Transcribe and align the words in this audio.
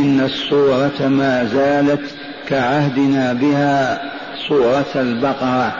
إن 0.00 0.20
الصورة 0.20 1.08
ما 1.08 1.44
زالت 1.44 2.00
كعهدنا 2.48 3.32
بها 3.32 4.02
صورة 4.48 4.92
البقرة 4.96 5.72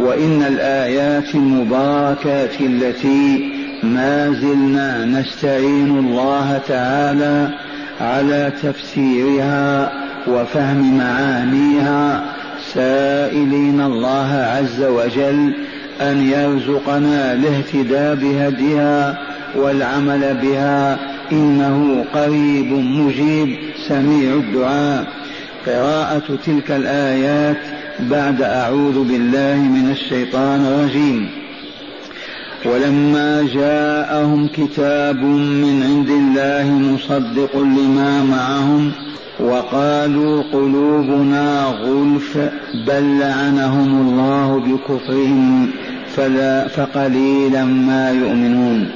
وإن 0.00 0.42
الآيات 0.42 1.34
المباركات 1.34 2.60
التي 2.60 3.52
ما 3.82 4.30
زلنا 4.30 5.04
نستعين 5.04 5.98
الله 5.98 6.60
تعالى 6.68 7.48
على 8.00 8.52
تفسيرها 8.62 9.92
وفهم 10.28 10.98
معانيها 10.98 12.24
سائلين 12.74 13.80
الله 13.80 14.34
عز 14.34 14.82
وجل 14.82 15.54
أن 16.00 16.22
يرزقنا 16.22 17.32
الاهتداء 17.32 18.14
بهديها 18.14 19.18
والعمل 19.56 20.36
بها 20.42 20.98
إنه 21.32 22.04
قريب 22.14 22.72
مجيب 22.72 23.56
سميع 23.88 24.34
الدعاء. 24.34 25.06
قراءة 25.66 26.38
تلك 26.46 26.70
الآيات 26.70 27.56
بعد 28.00 28.42
أعوذ 28.42 29.04
بالله 29.08 29.56
من 29.56 29.90
الشيطان 29.90 30.60
الرجيم. 30.60 31.28
ولما 32.66 33.46
جاءهم 33.54 34.48
كتاب 34.48 35.16
من 35.62 35.82
عند 35.82 36.08
الله 36.08 36.72
مصدق 36.94 37.56
لما 37.56 38.22
معهم 38.22 38.92
وقالوا 39.40 40.42
قلوبنا 40.52 41.64
غلف 41.64 42.38
بل 42.86 43.18
لعنهم 43.20 44.08
الله 44.08 44.58
بكفرهم 44.58 45.70
فلا 46.16 46.68
فقليلا 46.68 47.64
ما 47.64 48.10
يؤمنون. 48.10 48.88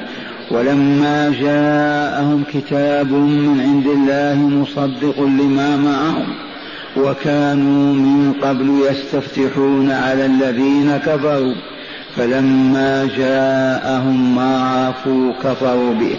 ولما 0.50 1.34
جاءهم 1.40 2.44
كتاب 2.52 3.12
من 3.12 3.60
عند 3.60 3.86
الله 3.86 4.48
مصدق 4.48 5.20
لما 5.20 5.76
معهم 5.76 6.26
وكانوا 6.96 7.94
من 7.94 8.32
قبل 8.42 8.80
يستفتحون 8.90 9.90
على 9.90 10.26
الذين 10.26 10.96
كفروا 10.96 11.54
فلما 12.16 13.08
جاءهم 13.16 14.36
ما 14.36 14.62
عرفوا 14.62 15.32
كفروا 15.44 15.94
به. 15.94 16.18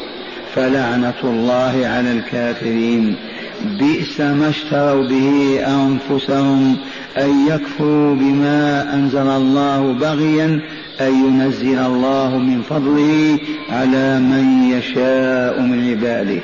فلعنة 0.55 1.21
الله 1.23 1.87
على 1.87 2.11
الكافرين. 2.11 3.15
بئس 3.79 4.21
ما 4.21 4.49
اشتروا 4.49 5.07
به 5.07 5.59
أنفسهم 5.67 6.77
أن 7.17 7.47
يكفروا 7.47 8.15
بما 8.15 8.93
أنزل 8.93 9.27
الله 9.27 9.93
بغيا 9.93 10.61
أن 11.01 11.25
ينزل 11.25 11.79
الله 11.79 12.37
من 12.37 12.61
فضله 12.61 13.39
على 13.69 14.19
من 14.19 14.63
يشاء 14.63 15.61
من 15.61 15.89
عباده. 15.89 16.41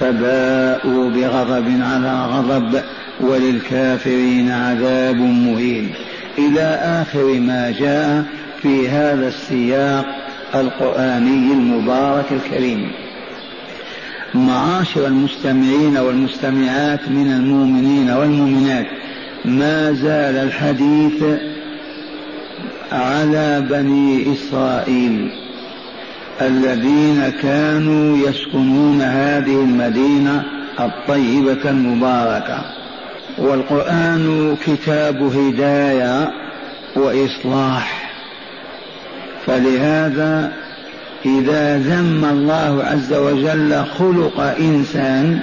فباءوا 0.00 1.10
بغضب 1.10 1.80
على 1.80 2.26
غضب 2.26 2.82
وللكافرين 3.20 4.50
عذاب 4.50 5.16
مهين. 5.16 5.90
إلى 6.38 6.80
آخر 7.02 7.40
ما 7.40 7.74
جاء 7.78 8.24
في 8.62 8.88
هذا 8.88 9.28
السياق 9.28 10.06
القرآني 10.54 11.52
المبارك 11.52 12.26
الكريم. 12.32 12.90
معاشر 14.34 15.06
المستمعين 15.06 15.96
والمستمعات 15.96 17.08
من 17.08 17.32
المؤمنين 17.32 18.10
والمؤمنات 18.10 18.86
ما 19.48 19.92
زال 19.92 20.36
الحديث 20.36 21.24
على 22.92 23.66
بني 23.70 24.32
إسرائيل 24.32 25.30
الذين 26.40 27.32
كانوا 27.42 28.28
يسكنون 28.28 29.02
هذه 29.02 29.54
المدينة 29.54 30.44
الطيبة 30.80 31.70
المباركة. 31.70 32.64
والقرآن 33.38 34.56
كتاب 34.66 35.22
هداية 35.22 36.32
وإصلاح. 36.96 38.10
فلهذا 39.46 40.52
إذا 41.26 41.78
ذم 41.78 42.24
الله 42.24 42.84
عز 42.84 43.12
وجل 43.14 43.84
خلق 43.98 44.40
إنسان 44.40 45.40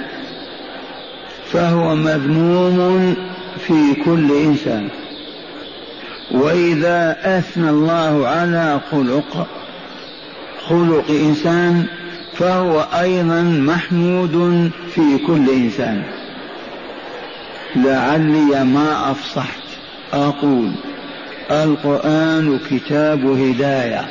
فهو 1.52 1.94
مذموم 1.94 3.16
في 3.58 3.94
كل 4.04 4.32
إنسان. 4.32 4.88
وإذا 6.30 7.16
أثنى 7.22 7.70
الله 7.70 8.28
على 8.28 8.80
خلق 8.90 9.46
خلق 10.68 11.10
إنسان 11.10 11.86
فهو 12.34 12.80
أيضا 12.80 13.42
محمود 13.42 14.70
في 14.94 15.18
كل 15.26 15.50
إنسان. 15.50 16.02
لعلي 17.76 18.64
ما 18.64 19.10
أفصحت. 19.10 19.66
أقول 20.12 20.72
القرآن 21.50 22.58
كتاب 22.70 23.26
هداية 23.26 24.06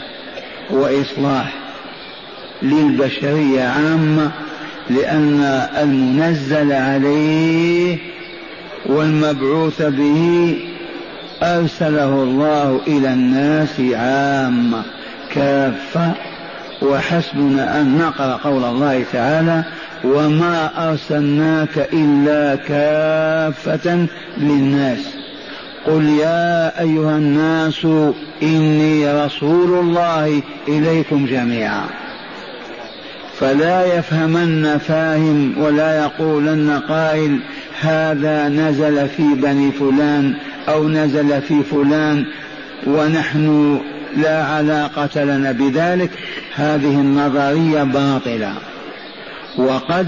وإصلاح 0.70 1.54
للبشرية 2.62 3.62
عامة 3.62 4.32
لأن 4.90 5.42
المنزل 5.78 6.72
عليه 6.72 7.98
والمبعوث 8.86 9.82
به 9.82 10.58
أرسله 11.44 12.24
الله 12.24 12.80
إلى 12.88 13.14
الناس 13.14 13.80
عامة 13.80 14.84
كافة. 15.34 16.12
وحسبنا 16.82 17.82
أن 17.82 17.98
نقرأ 17.98 18.40
قول 18.44 18.64
الله 18.64 19.04
تعالى 19.14 19.64
وما 20.04 20.90
أرسلناك 20.90 21.90
إلا 21.94 22.56
كافة 22.56 24.08
للناس 24.38 25.00
قل 25.86 26.06
يا 26.06 26.82
أيها 26.82 27.18
الناس 27.18 27.86
إني 28.44 29.26
رسول 29.26 29.80
الله 29.80 30.42
إليكم 30.68 31.26
جميعا 31.26 31.86
فلا 33.40 33.98
يفهمن 33.98 34.78
فاهم 34.78 35.54
ولا 35.58 36.04
يقولن 36.04 36.82
قائل. 36.90 37.40
هذا 37.82 38.50
نزل 38.50 39.10
في 39.10 39.24
بني 39.24 39.72
فلان 39.72 40.34
أو 40.70 40.90
نزل 40.90 41.42
في 41.42 41.64
فلان 41.64 42.26
ونحن 42.88 43.80
لا 44.18 44.44
علاقة 44.44 45.24
لنا 45.24 45.52
بذلك. 45.52 46.10
هذه 46.56 47.02
النظرية 47.02 47.84
باطلة. 47.84 48.54
وقد 49.58 50.08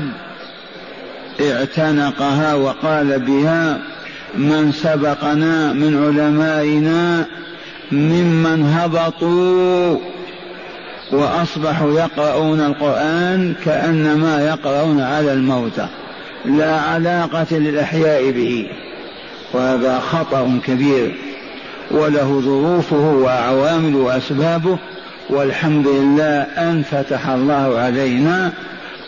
اعتنقها 1.41 2.53
وقال 2.53 3.19
بها 3.19 3.79
من 4.37 4.71
سبقنا 4.71 5.73
من 5.73 6.03
علمائنا 6.05 7.25
ممن 7.91 8.63
هبطوا 8.63 9.97
وأصبحوا 11.11 11.99
يقرؤون 11.99 12.59
القرآن 12.59 13.53
كأنما 13.65 14.47
يقرؤون 14.47 15.01
على 15.01 15.33
الموتى. 15.33 15.87
لا 16.45 16.79
علاقة 16.79 17.47
للأحياء 17.51 18.31
به 18.31 18.67
وهذا 19.53 19.99
خطأ 19.99 20.59
كبير 20.65 21.15
وله 21.91 22.41
ظروفه 22.45 23.11
وعوامل 23.11 23.95
وأسبابه 23.95 24.77
والحمد 25.29 25.87
لله 25.87 26.41
أن 26.41 26.83
فتح 26.91 27.29
الله 27.29 27.79
علينا 27.79 28.51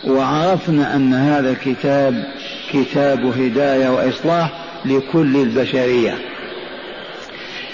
وعرفنا 0.04 0.96
أن 0.96 1.14
هذا 1.14 1.50
الكتاب 1.50 2.24
كتاب 2.72 3.24
هداية 3.26 3.88
وإصلاح 3.88 4.50
لكل 4.84 5.36
البشرية. 5.36 6.14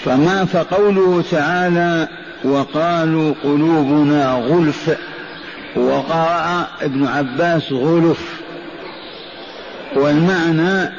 فما 0.03 0.45
فقوله 0.45 1.23
تعالى 1.31 2.07
وقالوا 2.43 3.33
قلوبنا 3.43 4.31
غلف 4.31 4.97
وقرأ 5.75 6.67
ابن 6.81 7.07
عباس 7.07 7.71
غلف. 7.71 8.46
والمعنى 9.95 10.89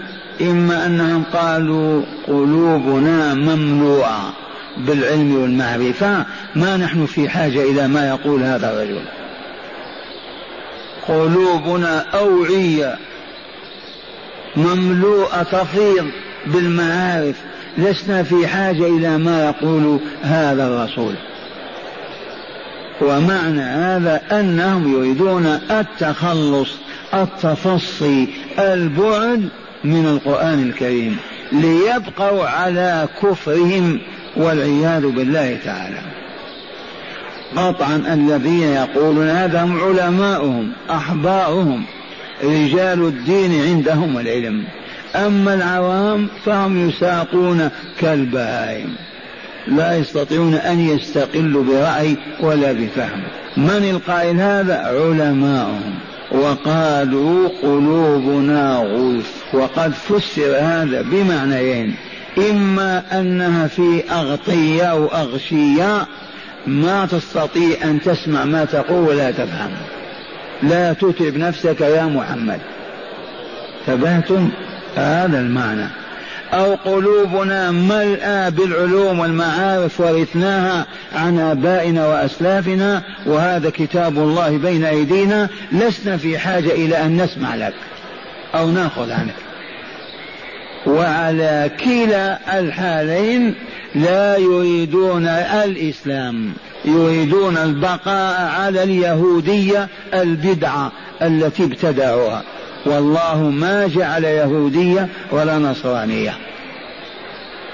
إما 0.40 0.86
أنهم 0.86 1.24
قالوا 1.32 2.02
قلوبنا 2.26 3.34
مملوءة 3.34 4.32
بالعلم 4.76 5.42
والمعرفة 5.42 6.24
ما 6.54 6.76
نحن 6.76 7.06
في 7.06 7.28
حاجة 7.28 7.62
إلى 7.62 7.88
ما 7.88 8.08
يقول 8.08 8.42
هذا 8.42 8.72
الرجل. 8.72 9.02
قلوبنا 11.08 12.04
أوعية 12.14 12.96
مملوءة 14.56 15.42
تفيض 15.42 16.10
بالمعارف 16.46 17.36
لسنا 17.78 18.22
في 18.22 18.46
حاجة 18.46 18.86
إلى 18.86 19.18
ما 19.18 19.44
يقول 19.44 20.00
هذا 20.22 20.66
الرسول. 20.66 21.14
ومعنى 23.00 23.62
هذا 23.62 24.22
أنهم 24.32 24.92
يريدون 24.92 25.46
التخلص 25.70 26.68
التفصي 27.14 28.28
البعد 28.58 29.48
من 29.84 30.06
القرآن 30.06 30.62
الكريم 30.62 31.16
ليبقوا 31.52 32.44
على 32.44 33.08
كفرهم 33.22 34.00
والعياذ 34.36 35.06
بالله 35.06 35.58
تعالى. 35.64 36.00
قطعا 37.56 37.96
الذين 37.96 38.62
يقولون 38.62 39.28
هذا 39.28 39.64
هم 39.64 39.80
علماؤهم 39.80 40.72
أحبارهم 40.90 41.84
رجال 42.44 43.00
الدين 43.00 43.62
عندهم 43.62 44.18
العلم. 44.18 44.64
أما 45.16 45.54
العوام 45.54 46.28
فهم 46.44 46.88
يساقون 46.88 47.70
كالبهائم 48.00 48.94
لا 49.66 49.96
يستطيعون 49.96 50.54
أن 50.54 50.80
يستقلوا 50.80 51.64
برأي 51.64 52.16
ولا 52.40 52.72
بفهم. 52.72 53.22
من 53.56 53.90
القائل 53.90 54.40
هذا؟ 54.40 54.76
علماؤهم. 54.76 55.94
وقالوا 56.32 57.48
قلوبنا 57.62 58.76
غلف. 58.76 59.44
وقد 59.52 59.92
فسر 59.92 60.56
هذا 60.60 61.02
بمعنيين. 61.02 61.94
إما 62.50 63.20
أنها 63.20 63.66
في 63.66 64.02
أغطية 64.10 64.82
أو 64.82 65.06
أغشية 65.06 66.06
ما 66.66 67.06
تستطيع 67.06 67.76
أن 67.84 68.00
تسمع 68.00 68.44
ما 68.44 68.64
تقول 68.64 69.08
ولا 69.08 69.30
تفهم. 69.30 69.70
لا 70.62 70.92
تتعب 70.92 71.36
نفسك 71.36 71.80
يا 71.80 72.04
محمد. 72.04 72.60
تبهتم؟ 73.86 74.50
هذا 74.96 75.40
المعنى. 75.40 75.86
أو 76.52 76.74
قلوبنا 76.74 77.70
ملأى 77.70 78.50
بالعلوم 78.50 79.18
والمعارف 79.18 80.00
ورثناها 80.00 80.86
عن 81.14 81.38
آبائنا 81.38 82.06
وأسلافنا 82.06 83.02
وهذا 83.26 83.70
كتاب 83.70 84.18
الله 84.18 84.56
بين 84.56 84.84
أيدينا 84.84 85.48
لسنا 85.72 86.16
في 86.16 86.38
حاجة 86.38 86.70
إلى 86.70 87.02
أن 87.02 87.22
نسمع 87.22 87.54
لك 87.54 87.74
أو 88.54 88.70
نأخذ 88.70 89.10
عنك. 89.10 89.34
وعلى 90.86 91.70
كلا 91.84 92.60
الحالين 92.60 93.54
لا 93.94 94.36
يريدون 94.36 95.26
الإسلام 95.64 96.52
يريدون 96.84 97.56
البقاء 97.56 98.40
على 98.40 98.82
اليهودية 98.82 99.88
البدعة 100.14 100.92
التي 101.22 101.64
ابتدعوها. 101.64 102.42
والله 102.86 103.42
ما 103.42 103.86
جعل 103.86 104.24
يهودية 104.24 105.08
ولا 105.30 105.58
نصرانية. 105.58 106.34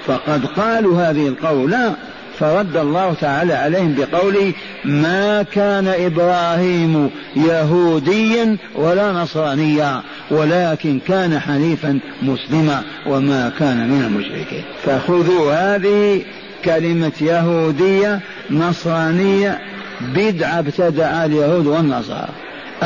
فقد 0.07 0.47
قالوا 0.47 1.03
هذه 1.03 1.29
القولة 1.29 1.95
فرد 2.39 2.77
الله 2.77 3.15
تعالى 3.21 3.55
عليهم 3.55 3.95
بقوله 3.95 4.53
ما 4.85 5.43
كان 5.43 5.89
إبراهيم 5.89 7.11
يهوديا 7.37 8.57
ولا 8.75 9.13
نصرانيا 9.13 10.03
ولكن 10.31 10.99
كان 11.09 11.39
حنيفا 11.39 11.99
مسلما 12.23 12.83
وما 13.07 13.53
كان 13.59 13.89
من 13.89 14.03
المشركين. 14.05 14.65
فخذوا 14.85 15.53
هذه 15.53 16.23
كلمة 16.65 17.13
يهودية 17.21 18.21
نصرانية 18.51 19.61
بدعة 20.01 20.59
ابتدع 20.59 21.25
اليهود 21.25 21.67
والنصارى. 21.67 22.33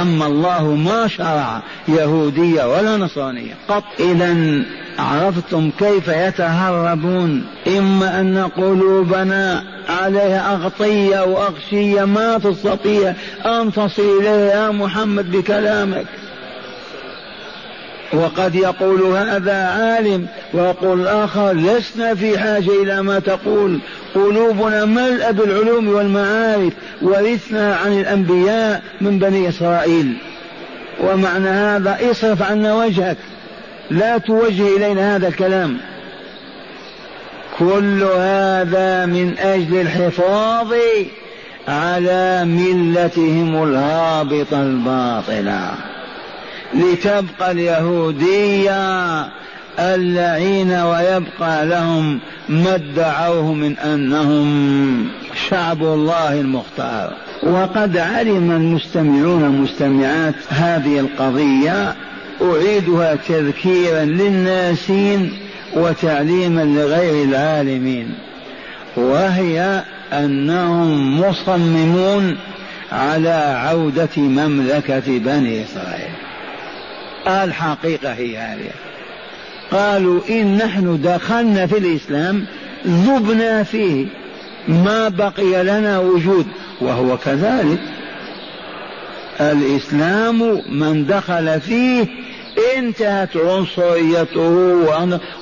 أما 0.01 0.27
الله 0.27 0.75
ما 0.75 1.09
شرع 1.09 1.63
يهودية 1.89 2.65
ولا 2.65 2.97
نصرانية. 2.97 3.55
قط. 3.69 3.85
إذا 4.01 4.63
عرفتم 4.99 5.71
كيف 5.79 6.09
يتهربون. 6.09 7.45
إما 7.79 8.21
أن 8.21 8.39
قلوبنا 8.57 9.65
عليها 9.89 10.55
أغطية 10.55 11.25
وأغشية 11.25 12.05
ما 12.05 12.39
تستطيع. 12.39 13.15
أن 13.47 13.73
تصل 13.73 14.19
إليها 14.21 14.65
يا 14.65 14.71
محمد 14.71 15.31
بكلامك. 15.31 16.07
وقد 18.13 18.55
يقول 18.55 19.03
هذا 19.03 19.67
عالم 19.67 20.27
ويقول 20.55 21.01
الآخر 21.01 21.53
لسنا 21.53 22.15
في 22.15 22.39
حاجة 22.39 22.83
إلى 22.83 23.03
ما 23.03 23.19
تقول. 23.19 23.81
قلوبنا 24.15 24.85
ملأ 24.85 25.31
بالعلوم 25.31 25.89
والمعارف 25.89 26.73
ورثنا 27.03 27.77
عن 27.77 28.01
الأنبياء 28.01 28.83
من 29.01 29.19
بني 29.19 29.49
إسرائيل. 29.49 30.17
ومعنى 31.01 31.49
هذا 31.49 31.99
اصرف 32.11 32.43
عنا 32.43 32.75
وجهك. 32.75 33.17
لا 33.91 34.19
توجه 34.19 34.77
إلينا 34.77 35.17
هذا 35.17 35.29
الكلام. 35.29 35.79
كل 37.59 38.03
هذا 38.03 39.07
من 39.07 39.39
أجل 39.39 39.81
الحفاظ 39.81 40.75
على 41.69 42.45
ملتهم 42.45 43.63
الهابطة 43.63 44.63
الباطلة. 44.63 45.98
لتبقى 46.75 47.51
اليهودية 47.51 49.21
اللعين 49.79 50.73
ويبقى 50.73 51.67
لهم 51.67 52.21
ما 52.49 52.75
ادعوه 52.75 53.53
من 53.53 53.79
أنهم 53.79 55.09
شعب 55.49 55.83
الله 55.83 56.41
المختار. 56.41 57.13
وقد 57.43 57.97
علم 57.97 58.51
المستمعون 58.51 59.45
المستمعات 59.45 60.35
هذه 60.49 61.01
القضية 61.01 61.95
أعيدها 62.43 63.15
تذكيرا 63.15 64.05
للناسين 64.05 65.33
وتعليما 65.77 66.61
لغير 66.61 67.25
العالمين 67.25 68.15
وهي 68.97 69.83
أنهم 70.13 71.21
مصممون 71.21 72.37
على 72.93 73.59
عودة 73.69 74.09
مملكة 74.17 75.19
بني 75.19 75.65
إسرائيل. 75.65 76.28
الحقيقة 77.29 78.13
هي 78.13 78.37
هذه. 78.37 78.71
قالوا 79.71 80.21
إن 80.31 80.57
نحن 80.57 81.03
دخلنا 81.03 81.67
في 81.67 81.79
الإسلام 81.79 82.47
ذبنا 82.87 83.63
فيه 83.63 84.07
ما 84.69 85.09
بقي 85.09 85.63
لنا 85.65 85.99
وجود 85.99 86.47
وهو 86.81 87.17
كذلك. 87.17 87.79
الإسلام 89.41 90.63
من 90.69 91.07
دخل 91.07 91.61
فيه 91.61 92.07
انتهت 92.77 93.37
عنصريته 93.37 94.51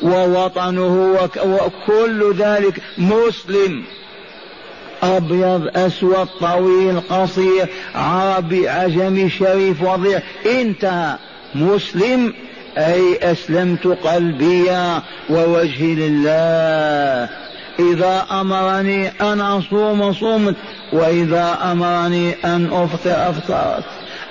ووطنه 0.03 1.19
وكل 1.45 2.35
ذلك. 2.39 2.83
مسلم 2.99 3.83
أبيض 5.03 5.71
أسود 5.77 6.29
طويل 6.41 7.01
قصير 7.01 7.69
عربي 7.95 8.69
عجمي 8.69 9.31
شريف 9.31 9.83
وضيع 9.83 10.21
انتهى. 10.47 11.17
مسلم 11.63 12.35
أي 12.79 13.19
أسلمت 13.23 13.87
قلبي 13.87 14.71
ووجهي 15.31 15.95
لله. 15.95 17.29
إذا 17.79 18.27
أمرني 18.31 19.09
أن 19.09 19.41
أصوم 19.41 20.13
صمت. 20.13 20.57
وإذا 20.93 21.59
أمرني 21.73 22.33
أن 22.45 22.69
أفطر 22.73 23.31
أفطرت. 23.31 23.85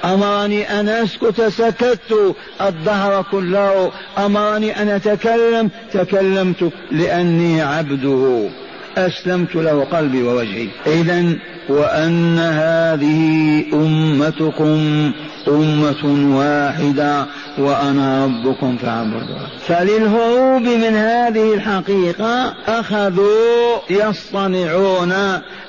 أمرني 0.05 0.79
أن 0.79 0.89
أسكت 0.89 1.41
سكت. 1.41 2.35
الدهر 2.61 3.25
كله. 3.31 3.91
أمرني 4.17 4.81
أن 4.81 4.89
أتكلم 4.89 5.69
تكلمت 5.93 6.71
لأني 6.91 7.61
عبده. 7.61 8.49
أسلمت 8.97 9.55
له 9.55 9.83
قلبي 9.83 10.23
ووجهي. 10.23 10.67
إذا 10.87 11.33
وأن 11.69 12.39
هذه 12.39 13.63
أمتكم 13.73 15.11
أمة 15.47 16.35
واحدة 16.37 17.25
وأنا 17.57 18.25
ربكم 18.25 18.77
فاعبدون 18.77 19.47
فللهروب 19.67 20.61
من 20.61 20.95
هذه 20.95 21.53
الحقيقة 21.53 22.53
أخذوا 22.67 23.77
يصطنعون 23.89 25.13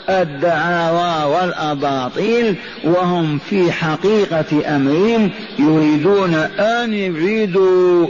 الدعاوى 0.09 1.35
والأباطيل 1.35 2.57
وهم 2.85 3.38
في 3.38 3.73
حقيقة 3.73 4.76
أمرهم 4.76 5.31
يريدون 5.59 6.35
أن 6.59 6.95
يبعدوا 6.95 8.07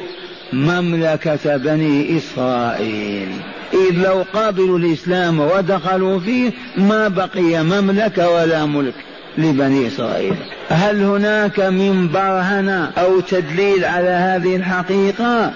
مملكة 0.52 1.56
بني 1.56 2.16
إسرائيل. 2.16 3.28
إذ 3.72 3.96
لو 4.04 4.24
قابلوا 4.32 4.78
الإسلام 4.78 5.40
ودخلوا 5.40 6.20
فيه 6.20 6.52
ما 6.76 7.08
بقي 7.08 7.62
مملكة 7.64 8.30
ولا 8.30 8.66
ملك 8.66 8.94
لبني 9.38 9.86
إسرائيل. 9.86 10.34
هل 10.68 11.02
هناك 11.02 11.60
من 11.60 12.08
برهنة 12.08 12.90
أو 12.98 13.20
تدليل 13.20 13.84
على 13.84 14.08
هذه 14.08 14.56
الحقيقة؟ 14.56 15.52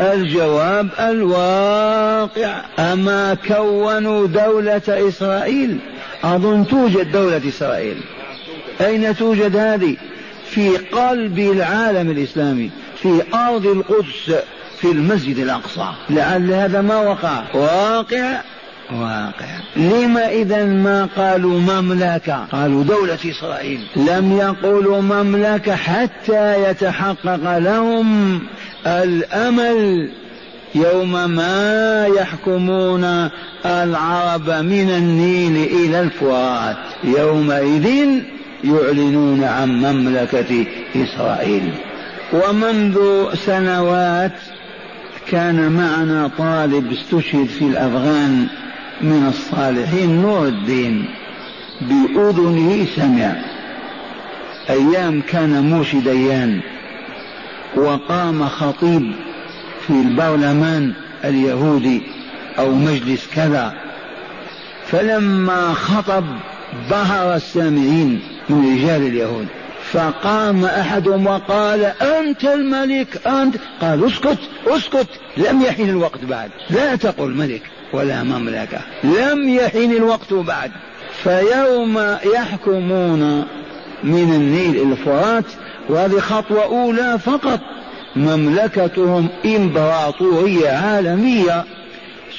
الجواب 0.00 0.88
الواقع. 1.00 2.60
أما 2.78 3.36
كونوا 3.48 4.26
دولة 4.26 4.82
إسرائيل 4.88 5.78
أظن 6.24 6.66
توجد 6.66 7.12
دولة 7.12 7.42
إسرائيل. 7.48 7.96
أين 8.80 9.16
توجد 9.16 9.56
هذه؟ 9.56 9.96
في 10.50 10.76
قلب 10.76 11.38
العالم 11.38 12.10
الإسلامي. 12.10 12.70
في 13.04 13.22
أرض 13.34 13.66
القدس 13.66 14.34
في 14.80 14.92
المسجد 14.92 15.38
الأقصى. 15.38 15.88
لعل 16.10 16.52
هذا 16.52 16.80
ما 16.80 16.96
وقع. 16.96 17.42
واقع. 17.54 18.40
واقع. 18.92 19.46
لما 19.76 20.28
إذا 20.28 20.64
ما 20.64 21.08
قالوا 21.16 21.60
مملكة؟ 21.60 22.44
قالوا 22.52 22.84
دولة 22.84 23.18
إسرائيل. 23.24 23.80
لم 23.96 24.38
يقولوا 24.38 25.00
مملكة 25.00 25.76
حتى 25.76 26.70
يتحقق 26.70 27.58
لهم 27.58 28.40
الأمل 28.86 30.10
يوم 30.74 31.30
ما 31.30 32.06
يحكمون 32.06 33.30
العرب 33.66 34.50
من 34.50 34.90
النيل 34.90 35.56
إلى 35.56 36.00
الفرات 36.00 36.76
يومئذ 37.04 38.08
يعلنون 38.64 39.44
عن 39.44 39.68
مملكة 39.68 40.66
إسرائيل. 40.96 41.74
ومنذ 42.34 42.98
سنوات 43.34 44.32
كان 45.28 45.72
معنا 45.72 46.30
طالب 46.38 46.92
استشهد 46.92 47.46
في 47.46 47.64
الأفغان 47.64 48.46
من 49.00 49.26
الصالحين 49.28 50.22
نور 50.22 50.46
الدين 50.46 51.04
بأذنه 51.80 52.86
سمع. 52.96 53.32
أيام 54.70 55.22
كان 55.28 55.70
موشي 55.70 56.00
ديان 56.00 56.60
وقام 57.76 58.48
خطيب 58.48 59.12
في 59.86 59.90
البرلمان 59.90 60.92
اليهودي 61.24 62.02
أو 62.58 62.74
مجلس 62.74 63.26
كذا. 63.34 63.74
فلما 64.86 65.72
خطب 65.72 66.24
ظهر 66.88 67.34
السامعين 67.34 68.20
من 68.48 68.74
رجال 68.74 69.06
اليهود. 69.06 69.46
فقام 69.94 70.64
أحدهم 70.64 71.26
وقال 71.26 71.84
أنت 71.84 72.44
الملك 72.44 73.26
أنت 73.26 73.56
قال 73.80 74.06
اسكت 74.06 74.38
اسكت. 74.66 75.08
لم 75.36 75.62
يحن 75.62 75.88
الوقت 75.88 76.24
بعد. 76.24 76.50
لا 76.70 76.96
تقل 76.96 77.30
ملك 77.30 77.62
ولا 77.92 78.22
مملكة. 78.22 78.80
لم 79.04 79.48
يحن 79.48 79.92
الوقت 79.96 80.32
بعد. 80.32 80.70
فيوم 81.22 82.16
يحكمون 82.34 83.44
من 84.04 84.34
النيل 84.34 84.76
إلى 84.76 84.92
الفرات 84.92 85.44
وهذه 85.88 86.18
خطوة 86.18 86.64
أولى 86.64 87.18
فقط 87.24 87.60
مملكتهم 88.16 89.28
إمبراطورية 89.44 90.68
عالمية. 90.70 91.64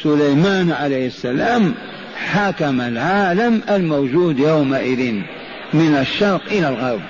سليمان 0.03 0.71
عليه 0.71 1.07
السلام 1.07 1.74
حكم 2.33 2.81
العالم 2.81 3.62
الموجود 3.69 4.39
يومئذ 4.39 5.13
من 5.74 5.95
الشرق 5.95 6.41
إلى 6.51 6.69
الغرب. 6.69 7.01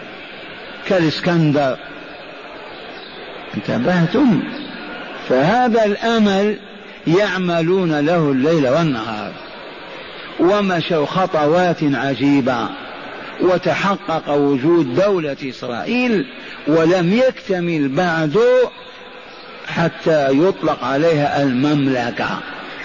كالإسكندر 0.88 1.77
انتبهتم؟ 3.56 4.44
فهذا 5.30 5.86
الأمل 5.86 6.60
يعملون 7.08 8.00
له 8.00 8.32
الليل 8.32 8.68
والنهار. 8.68 9.32
ومشوا 10.39 11.06
خطوات 11.06 11.84
عجيبة. 11.84 12.70
وتحقق 13.42 14.30
وجود 14.30 14.96
دولة 14.96 15.38
إسرائيل 15.44 16.25
ولم 16.68 17.13
يكتمل 17.13 17.89
بعد 17.89 18.39
حتى 19.68 20.30
يطلق 20.32 20.84
عليها 20.84 21.44
المملكة 21.44 22.39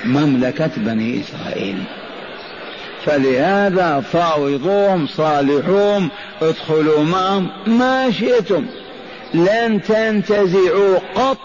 مملكة 0.05 0.71
بني 0.77 1.21
إسرائيل. 1.21 1.85
فلهذا 3.05 4.01
فاوضوهم 4.13 5.07
صالحوهم 5.07 6.11
ادخلوا 6.43 7.05
معهم 7.05 7.49
ما 7.67 8.11
شئتم. 8.11 8.67
لن 9.35 9.83
تنتزعوا 9.83 10.99
قط 11.15 11.39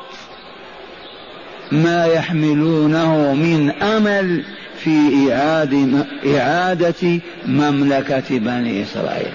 ما 1.72 2.06
يحملونه 2.06 3.34
من 3.34 3.72
أمل 3.72 4.44
في 4.78 5.34
إعادة, 5.34 6.06
إعادة 6.38 7.20
مملكة 7.46 8.40
بني 8.40 8.84
إسرائيل. 8.84 9.34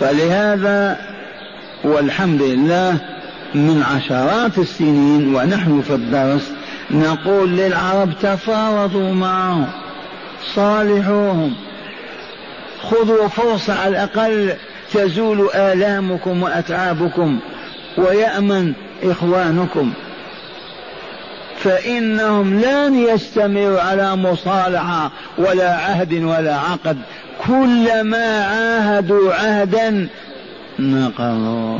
فلهذا 0.00 0.98
والحمد 1.84 2.42
لله 2.42 2.98
من 3.54 3.82
عشرات 3.82 4.58
السنين 4.58 5.34
ونحن 5.34 5.82
في 5.82 5.94
الدرس 5.94 6.52
نقول 6.90 7.56
للعرب 7.56 8.10
تفاوضوا 8.22 9.14
معهم. 9.14 9.83
صالحوهم. 10.54 11.54
خذوا 12.82 13.28
فرصة 13.28 13.80
على 13.80 13.88
الأقل 13.88 14.54
تزول 14.92 15.48
آلامكم 15.54 16.42
وأتعابكم 16.42 17.38
ويأمن 17.96 18.72
إخوانكم. 19.02 19.92
فإنهم 21.58 22.60
لن 22.60 22.94
يستمروا 22.94 23.80
على 23.80 24.16
مصالحة 24.16 25.10
ولا 25.38 25.72
عهد 25.72 26.12
ولا 26.12 26.56
عقد. 26.56 26.98
كلما 27.46 28.44
عاهدوا 28.44 29.34
عهدا 29.34 30.08
نقضوا 30.78 31.78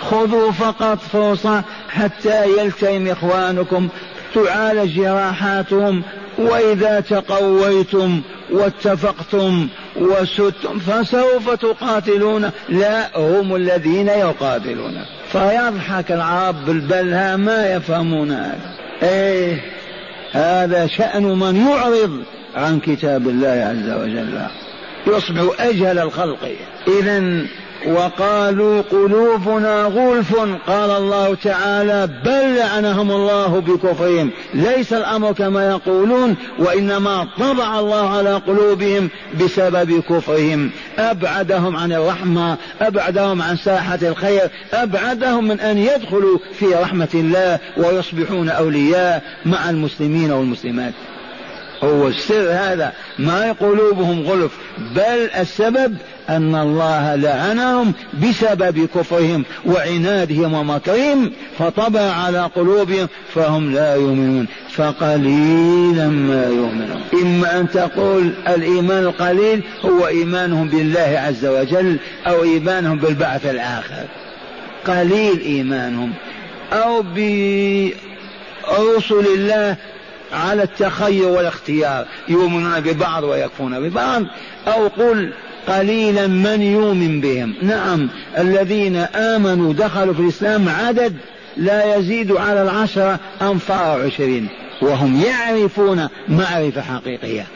خذوا 0.00 0.52
فقط 0.52 0.98
فرصة 0.98 1.62
حتى 1.88 2.44
يلتئم 2.58 3.08
إخوانكم 3.08 3.88
تعالج 4.34 4.96
جراحاتهم 4.96 6.02
وإذا 6.38 7.00
تقويتم 7.00 8.20
واتفقتم 8.50 9.68
وسدتم 9.96 10.78
فسوف 10.78 11.50
تقاتلون. 11.50 12.50
لا 12.68 13.18
هم 13.18 13.56
الذين 13.56 14.08
يقاتلون. 14.08 15.04
فيضحك 15.32 16.12
العرب 16.12 16.66
بالبلهى 16.66 17.36
ما 17.36 17.74
يفهمون 17.74 18.30
هذا. 18.30 18.76
إيه 19.02 19.60
هذا 20.32 20.86
شأن 20.86 21.22
من 21.22 21.66
يعرض 21.68 22.22
عن 22.54 22.80
كتاب 22.80 23.28
الله 23.28 23.48
عز 23.48 23.90
وجل. 24.00 24.46
يصبح 25.06 25.60
أجهل 25.60 25.98
الخلق. 25.98 26.50
إذا 27.00 27.46
وقالوا 27.86 28.82
قلوبنا 28.82 29.82
غلف. 29.84 30.34
قال 30.66 30.90
الله 30.90 31.34
تعالى 31.34 32.08
بل 32.24 32.56
لعنهم 32.56 33.10
الله 33.10 33.60
بكفرهم. 33.60 34.30
ليس 34.54 34.92
الأمر 34.92 35.32
كما 35.32 35.70
يقولون 35.70 36.36
وإنما 36.58 37.28
طبع 37.38 37.80
الله 37.80 38.16
على 38.16 38.34
قلوبهم 38.34 39.08
بسبب 39.40 40.00
كفرهم. 40.00 40.70
أبعدهم 40.98 41.76
عن 41.76 41.92
الرحمة 41.92 42.56
أبعدهم 42.80 43.42
عن 43.42 43.56
ساحة 43.56 43.98
الخير 44.02 44.50
أبعدهم 44.72 45.48
من 45.48 45.60
أن 45.60 45.78
يدخلوا 45.78 46.38
في 46.58 46.66
رحمة 46.66 47.08
الله 47.14 47.58
ويصبحون 47.76 48.48
أولياء 48.48 49.22
مع 49.46 49.70
المسلمين 49.70 50.32
والمسلمات. 50.32 50.92
هو 51.84 52.08
السر 52.08 52.52
هذا. 52.52 52.92
ما 53.18 53.52
قلوبهم 53.52 54.26
غلف 54.26 54.52
بل 54.96 55.30
السبب 55.38 55.96
أن 56.28 56.54
الله 56.54 57.14
لعنهم 57.14 57.92
بسبب 58.22 58.88
كفرهم 58.94 59.44
وعنادهم 59.66 60.54
ومكرهم 60.54 61.32
فطبع 61.58 62.00
على 62.00 62.50
قلوبهم 62.56 63.08
فهم 63.34 63.74
لا 63.74 63.94
يؤمنون. 63.94 64.46
فقليلا 64.70 66.08
ما 66.08 66.46
يؤمنون. 66.46 67.02
إما 67.22 67.60
أن 67.60 67.70
تقول 67.70 68.32
الإيمان 68.48 69.02
القليل 69.02 69.62
هو 69.84 70.06
إيمانهم 70.06 70.68
بالله 70.68 71.22
عز 71.26 71.46
وجل 71.46 71.96
أو 72.26 72.42
إيمانهم 72.42 72.98
بالبعث 72.98 73.46
الآخر. 73.46 74.04
قليل 74.86 75.40
إيمانهم. 75.40 76.12
أو 76.72 77.02
برسل 77.02 77.94
الله 79.34 79.76
على 80.32 80.62
التخير 80.62 81.28
والاختيار 81.28 82.06
يؤمنون 82.28 82.80
ببعض 82.80 83.24
ويكفون 83.24 83.88
ببعض 83.88 84.22
أو 84.66 84.88
قل 84.88 85.32
قليلا 85.68 86.26
من 86.26 86.62
يؤمن 86.62 87.20
بهم. 87.20 87.54
نعم 87.62 88.08
الذين 88.38 88.96
آمنوا 88.96 89.72
دخلوا 89.72 90.14
في 90.14 90.20
الإسلام 90.20 90.68
عدد 90.68 91.16
لا 91.56 91.96
يزيد 91.96 92.32
على 92.32 92.62
العشرة 92.62 93.18
أنفار 93.42 94.02
عشرين. 94.02 94.48
وهم 94.82 95.22
يعرفون 95.26 96.08
معرفة 96.28 96.80
حقيقية. 96.80 97.46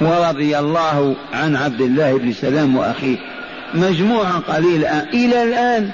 ورضي 0.00 0.58
الله 0.58 1.16
عن 1.32 1.56
عبد 1.56 1.80
الله 1.80 2.18
بن 2.18 2.32
سلام 2.32 2.76
وأخيه. 2.76 3.16
مجموعة 3.74 4.38
قليلة 4.38 5.02
إلى 5.02 5.42
الآن. 5.42 5.90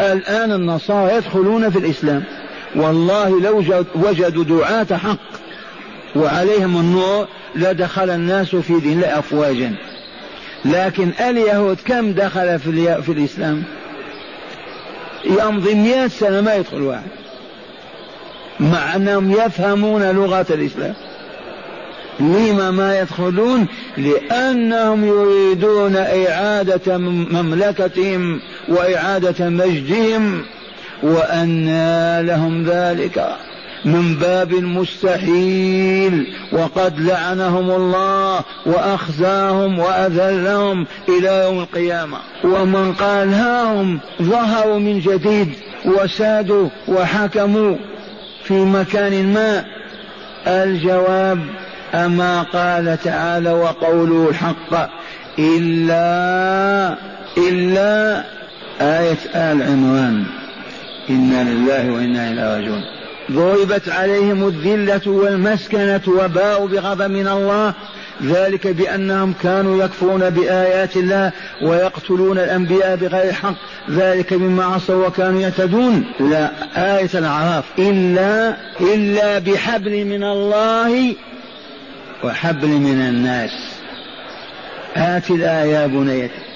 الآن 0.00 0.52
النصارى 0.52 1.16
يدخلون 1.16 1.70
في 1.70 1.78
الإسلام. 1.78 2.24
والله 2.76 3.40
لو 3.40 3.84
وجدوا 3.94 4.44
دعاة 4.44 4.96
حق 4.96 5.18
وعليهم 6.16 6.80
النور 6.80 7.28
لدخل 7.56 8.10
الناس 8.10 8.56
في 8.56 8.80
دين 8.80 8.92
الله 8.92 9.18
أفواجا. 9.18 9.74
لكن 10.64 11.10
اليهود 11.20 11.78
كم 11.84 12.12
دخل 12.12 12.58
في, 12.58 13.02
في 13.02 13.12
الإسلام؟ 13.12 13.62
يمضي 15.24 15.74
مئة 15.74 16.08
سنة 16.08 16.40
ما 16.40 16.54
يدخل 16.54 16.82
واحد. 16.82 17.08
مع 18.60 18.96
أنهم 18.96 19.32
يفهمون 19.32 20.10
لغة 20.10 20.46
الإسلام. 20.50 20.94
لما 22.20 22.70
ما 22.70 23.00
يدخلون؟ 23.00 23.66
لأنهم 23.96 25.04
يريدون 25.04 25.96
إعادة 25.96 26.98
مملكتهم 26.98 28.40
وإعادة 28.68 29.48
مجدهم. 29.48 30.42
وأنى 31.02 32.22
لهم 32.22 32.64
ذلك 32.64 33.36
من 33.84 34.14
باب 34.14 34.52
المستحيل 34.52 36.26
وقد 36.52 37.00
لعنهم 37.00 37.70
الله 37.70 38.40
وأخزاهم 38.66 39.78
وأذلهم 39.78 40.86
إلى 41.08 41.44
يوم 41.44 41.58
القيامة. 41.58 42.18
ومن 42.44 42.92
قال 42.92 43.34
هاهم 43.34 44.00
ظهروا 44.22 44.78
من 44.78 45.00
جديد 45.00 45.48
وسادوا 45.84 46.68
وحكموا 46.88 47.76
في 48.44 48.54
مكان 48.54 49.32
ما 49.32 49.64
الجواب 50.46 51.38
أما 51.94 52.42
قال 52.42 52.98
تعالى 53.04 53.52
وقوله 53.52 54.28
الحق 54.30 54.90
إلا 55.38 56.94
إلا 57.36 58.24
آية 58.80 59.18
آل 59.34 59.62
عمران. 59.62 60.24
إنا 61.10 61.50
لله 61.50 61.90
وإنا 61.90 62.30
إليه 62.30 62.54
راجعون. 62.56 62.82
ضربت 63.32 63.88
عليهم 63.88 64.48
الذلة 64.48 65.00
والمسكنة 65.06 66.00
وباءوا 66.08 66.68
بغضب 66.68 67.10
من 67.10 67.28
الله. 67.28 67.74
ذلك 68.24 68.66
بأنهم 68.66 69.34
كانوا 69.42 69.84
يكفرون 69.84 70.30
بآيات 70.30 70.96
الله 70.96 71.32
ويقتلون 71.62 72.38
الأنبياء 72.38 72.96
بغير 72.96 73.32
حق. 73.32 73.56
ذلك 73.90 74.32
مما 74.32 74.64
عصوا 74.64 75.06
وكانوا 75.06 75.40
يهتدون. 75.40 76.04
لا 76.20 76.50
آية 76.76 77.10
الأعراف. 77.14 77.64
إلا 77.78 78.56
إلا 78.80 79.38
بحبل 79.38 80.04
من 80.04 80.24
الله 80.24 81.14
وحبل 82.24 82.68
من 82.68 83.00
الناس. 83.00 83.50
هات 84.94 85.30
الآية 85.30 85.72
يا 85.72 85.86
بنيتي 85.86 86.47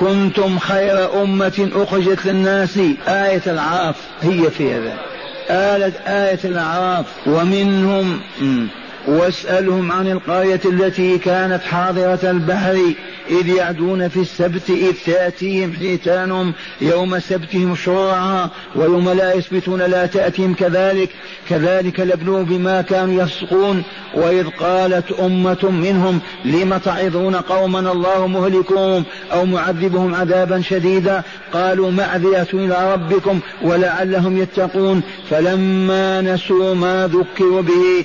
كنتم 0.00 0.58
خير 0.58 1.22
أمة 1.22 1.70
أخرجت 1.74 2.26
للناس. 2.26 2.78
آية 3.08 3.42
العراف 3.46 3.96
هي 4.22 4.50
في 4.50 4.74
هذا. 4.74 4.94
آية 6.06 6.40
الأعراف 6.44 7.06
ومنهم 7.26 8.20
واسألهم 9.08 9.92
عن 9.92 10.06
القرية 10.06 10.60
التي 10.64 11.18
كانت 11.18 11.62
حاضرة 11.62 12.30
البحر 12.30 12.94
إذ 13.30 13.48
يعدون 13.48 14.08
في 14.08 14.20
السبت 14.20 14.70
إذ 14.70 14.92
تأتيهم 15.06 15.72
حيتانهم 15.72 16.52
يوم 16.80 17.18
سبتهم 17.18 17.76
شرعا 17.76 18.48
ويوم 18.76 19.08
لا 19.08 19.34
يسبتون 19.34 19.82
لا 19.82 20.06
تأتيهم 20.06 20.54
كذلك 20.54 21.08
كذلك 21.48 22.00
لبلوا 22.00 22.42
بما 22.42 22.82
كانوا 22.82 23.22
يفسقون 23.22 23.82
وإذ 24.14 24.46
قالت 24.48 25.12
أمة 25.12 25.70
منهم 25.70 26.20
لم 26.44 26.76
تعظون 26.76 27.36
قوما 27.36 27.92
الله 27.92 28.26
مهلكهم 28.26 29.04
أو 29.32 29.44
معذبهم 29.44 30.14
عذابا 30.14 30.60
شديدا؟ 30.60 31.22
قالوا 31.52 31.90
معذرة 31.90 32.48
إلى 32.52 32.92
ربكم 32.92 33.40
ولعلهم 33.62 34.38
يتقون 34.38 35.02
فلما 35.30 36.20
نسوا 36.20 36.74
ما 36.74 37.06
ذكروا 37.06 37.62
به 37.62 38.04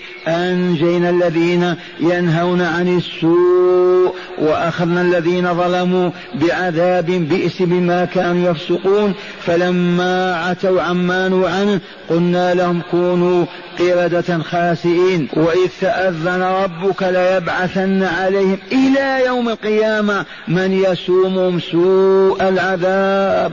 أنجينا 0.85 1.09
الذين 1.09 1.75
ينهون 1.99 2.61
عن 2.61 2.97
السوء 2.97 4.15
وأخذنا 4.37 5.01
الذين 5.01 5.53
ظلموا 5.53 6.09
بعذاب 6.35 7.05
بئس 7.05 7.61
بما 7.61 8.05
كانوا 8.05 8.51
يفسقون 8.51 9.13
فلما 9.45 10.35
عتوا 10.35 10.81
عما 10.81 11.29
نهوا 11.29 11.49
عنه 11.49 11.79
قلنا 12.09 12.53
لهم 12.53 12.81
كونوا 12.91 13.45
قردة 13.79 14.39
خاسئين 14.43 15.27
وإذ 15.33 15.69
تأذن 15.81 16.41
ربك 16.41 17.03
ليبعثن 17.03 18.03
عليهم 18.03 18.57
إلى 18.71 19.25
يوم 19.25 19.49
القيامة 19.49 20.25
من 20.47 20.71
يسومهم 20.73 21.59
سوء 21.59 22.49
العذاب. 22.49 23.51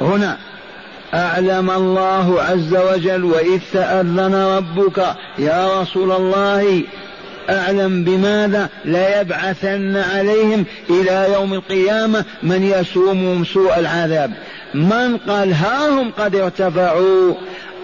هنا 0.00 0.38
أعلم 1.14 1.70
الله 1.70 2.42
عز 2.42 2.76
وجل 2.76 3.24
وإذ 3.24 3.60
تأذن 3.72 4.34
ربك 4.34 5.06
يا 5.38 5.82
رسول 5.82 6.12
الله 6.12 6.82
أعلم 7.50 8.04
بماذا؟ 8.04 8.68
ليبعثن 8.84 9.96
عليهم 9.96 10.64
إلى 10.90 11.32
يوم 11.34 11.54
القيامة 11.54 12.24
من 12.42 12.62
يسومهم 12.62 13.44
سوء 13.44 13.78
العذاب. 13.78 14.32
من 14.74 15.16
قال 15.16 15.54
ها 15.54 15.88
هم 15.88 16.10
قد 16.18 16.36
ارتفعوا؟ 16.36 17.34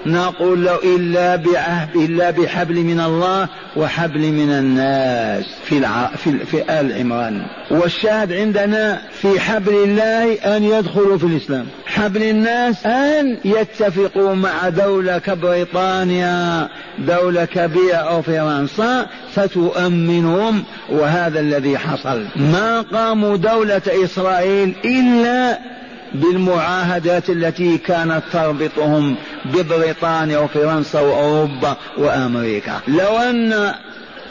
نقول 0.06 0.64
له 0.64 0.78
إلا 0.96 1.36
بعهد 1.36 1.96
إلا 1.96 2.30
بحبل 2.30 2.74
من 2.74 3.00
الله 3.00 3.48
وحبل 3.76 4.20
من 4.20 4.50
الناس 4.50 5.44
في 5.64 5.78
الع... 5.78 6.06
في, 6.06 6.38
في 6.38 6.80
آل 6.80 6.92
عمران. 6.92 7.42
والشاهد 7.70 8.32
عندنا 8.32 9.02
في 9.12 9.40
حبل 9.40 9.74
الله 9.74 10.34
أن 10.56 10.64
يدخلوا 10.64 11.18
في 11.18 11.24
الإسلام. 11.24 11.66
حبل 11.86 12.22
الناس 12.22 12.86
أن 12.86 13.38
يتفقوا 13.44 14.34
مع 14.34 14.68
دولة 14.68 15.18
كبريطانيا 15.18 16.68
دولة 16.98 17.44
كبيرة 17.44 17.96
أو 17.96 18.22
فرنسا 18.22 19.06
فتؤمنهم 19.32 20.64
وهذا 20.88 21.40
الذي 21.40 21.78
حصل. 21.78 22.24
ما 22.36 22.80
قاموا 22.80 23.36
دولة 23.36 23.82
إسرائيل 24.04 24.74
إلا 24.84 25.58
بالمعاهدات 26.14 27.30
التي 27.30 27.78
كانت 27.78 28.22
تربطهم 28.32 29.14
ببريطانيا 29.44 30.38
وفرنسا 30.38 31.00
وأوروبا 31.00 31.76
وأمريكا. 31.98 32.80
لو 32.88 33.16
أن 33.16 33.74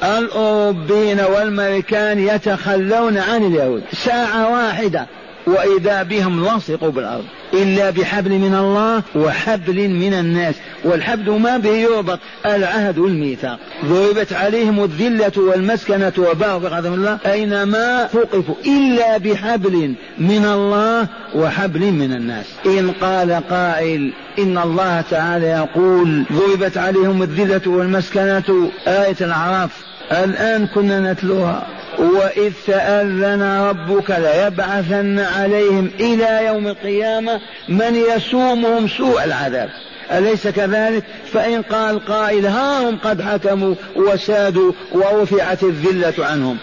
الأوروبيين 0.04 1.20
والأمريكان 1.20 2.20
يتخلون 2.20 3.18
عن 3.18 3.46
اليهود. 3.46 3.84
ساعة 3.94 4.52
واحدة. 4.52 5.08
وإذا 5.50 6.04
بهم 6.04 6.46
لصقوا 6.46 6.90
بالأرض. 6.90 7.24
إلا 7.54 7.90
بحبل 7.90 8.32
من 8.32 8.56
الله 8.56 9.04
وحبل 9.16 9.90
من 9.90 10.14
الناس. 10.14 10.56
والحبل 10.84 11.32
ما 11.32 11.58
به 11.58 11.70
يربط 11.70 12.20
العهد 12.46 12.98
والميثاق. 12.98 13.60
ضربت 13.86 14.34
عليهم 14.34 14.84
الذلة 14.84 15.32
والمسكنة 15.38 16.14
وباءوا 16.18 16.60
بغضب 16.60 16.94
الله. 16.94 17.18
أينما 17.26 18.08
ثقفوا. 18.14 18.56
إلا 18.66 19.18
بحبل 19.18 19.96
من 20.18 20.46
الله 20.46 21.08
وحبل 21.36 21.92
من 21.92 22.14
الناس. 22.14 22.46
إن 22.66 22.92
قال 22.92 23.42
قائل 23.50 24.14
إن 24.40 24.58
الله 24.58 25.02
تعالى 25.02 25.46
يقول 25.46 26.24
ضربت 26.34 26.78
عليهم 26.78 27.24
الذلة 27.24 27.72
والمسكنة. 27.72 28.72
آية 28.88 29.18
الأعراف. 29.22 29.88
الآن 30.12 30.67
كنا 30.67 31.13
نتلوها. 31.13 31.67
وإذ 32.00 32.54
تأذن 32.67 33.41
ربك 33.43 34.12
ليبعثن 34.12 35.19
عليهم 35.19 35.91
إلى 36.00 36.45
يوم 36.45 36.67
القيامة 36.67 37.41
من 37.69 37.95
يسومهم 37.95 38.88
سوء 38.88 39.24
العذاب. 39.24 39.69
أليس 40.12 40.48
كذلك؟ 40.48 41.04
فإن 41.34 41.62
قال 41.62 42.06
قائل 42.06 42.45
ها 42.45 42.89
هم 42.89 42.98
قد 42.98 43.22
حكموا 43.22 43.76
وسادوا 43.95 44.72
ورفعت 44.91 45.63
الذلة 45.63 46.26
عنهم. 46.26 46.58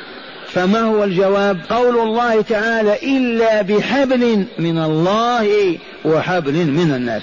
فما 0.48 0.80
هو 0.80 1.04
الجواب؟ 1.04 1.58
قول 1.70 1.98
الله 1.98 2.42
تعالى 2.42 2.96
إلا 3.02 3.62
بحبل 3.62 4.46
من 4.58 4.78
الله 4.78 5.78
وحبل 6.04 6.52
من 6.52 6.94
الناس. 6.94 7.22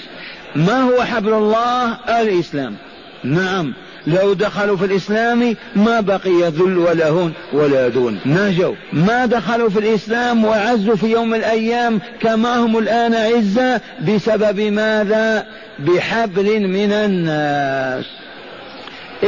ما 0.56 0.80
هو 0.80 1.02
حبل 1.02 1.32
الله؟ 1.32 1.96
الإسلام. 2.20 2.76
نعم. 3.24 3.74
لو 4.06 4.32
دخلوا 4.32 4.76
في 4.76 4.84
الإسلام 4.84 5.56
ما 5.76 6.00
بقي 6.00 6.50
ذل 6.50 6.78
ولا 6.78 7.08
هون 7.08 7.32
ولا 7.52 7.88
دون. 7.88 8.18
نجوا 8.26 8.74
ما 8.92 9.26
دخلوا 9.26 9.68
في 9.68 9.78
الإسلام 9.78 10.44
وعزوا 10.44 10.96
في 10.96 11.06
يوم 11.06 11.34
الأيام 11.34 12.00
كما 12.20 12.56
هم 12.56 12.78
الآن 12.78 13.14
عزة 13.14 13.80
بسبب 14.08 14.60
ماذا؟ 14.60 15.46
بحبل 15.78 16.68
من 16.68 16.92
الناس. 16.92 18.04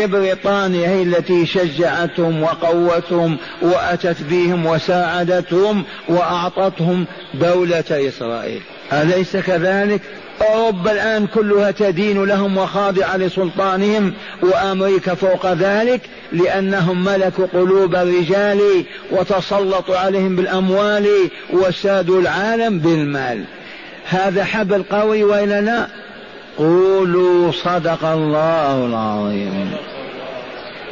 بريطانيا 0.05 0.89
هي 0.89 1.03
التي 1.03 1.47
شجعتهم 1.47 2.43
وقوتهم 2.43 3.37
وأتت 3.63 4.17
بهم 4.31 4.67
وساعدتهم 4.67 5.85
وأعطتهم 6.09 7.07
دولة 7.35 7.85
إسرائيل. 7.91 8.61
أليس 8.93 9.37
كذلك؟ 9.37 10.01
أوروبا 10.43 10.93
الآن 10.93 11.27
كلها 11.27 11.71
تدين 11.71 12.25
لهم 12.25 12.59
وخاضعة 12.59 13.17
لسلطانهم 13.17 14.15
وأمريكا 14.43 15.15
فوق 15.15 15.53
ذلك 15.53 16.01
لأنهم 16.33 17.05
ملكوا 17.05 17.47
قلوب 17.53 17.95
الرجال 17.95 18.85
وتسلطوا 19.11 19.97
عليهم 19.97 20.37
بالأموال 20.37 21.09
وسادوا 21.53 22.21
العالم 22.21 22.79
بالمال. 22.79 23.45
هذا 24.09 24.45
حبل 24.45 24.83
قوي 24.83 25.25
وإلا 25.25 25.61
لا؟ 25.61 25.87
قولوا 26.59 27.53
صدق 27.53 28.05
الله 28.05 28.87
العظيم. 28.87 29.71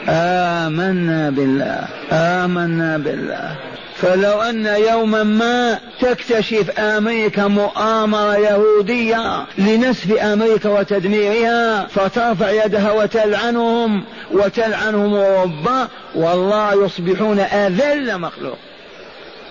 آمنا 0.09 1.31
بالله 1.31 1.89
آمنا 2.13 2.99
بالله. 2.99 3.57
فلو 3.97 4.41
أن 4.41 4.67
يوما 4.67 5.23
ما 5.23 5.79
تكتشف 6.01 6.81
أمريكا 6.81 7.47
مؤامرة 7.47 8.37
يهودية 8.37 9.47
لنسف 9.59 10.13
أمريكا 10.13 10.69
وتدميرها 10.69 11.87
فترفع 11.87 12.51
يدها 12.51 12.93
وتلعنهم 12.93 14.05
وتلعنهم 14.33 15.15
أوروبا 15.15 15.89
والله 16.15 16.85
يصبحون 16.85 17.39
أذل 17.39 18.21
مخلوق. 18.21 18.59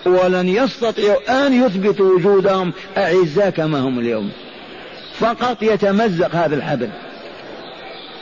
ولن 0.06 0.48
يستطيعوا 0.48 1.46
أن 1.46 1.64
يثبتوا 1.64 2.16
وجودهم 2.16 2.72
أعزاء 2.96 3.50
كما 3.50 3.80
هم 3.80 3.98
اليوم. 3.98 4.30
فقط 5.20 5.62
يتمزق 5.62 6.34
هذا 6.34 6.56
الحبل. 6.56 6.88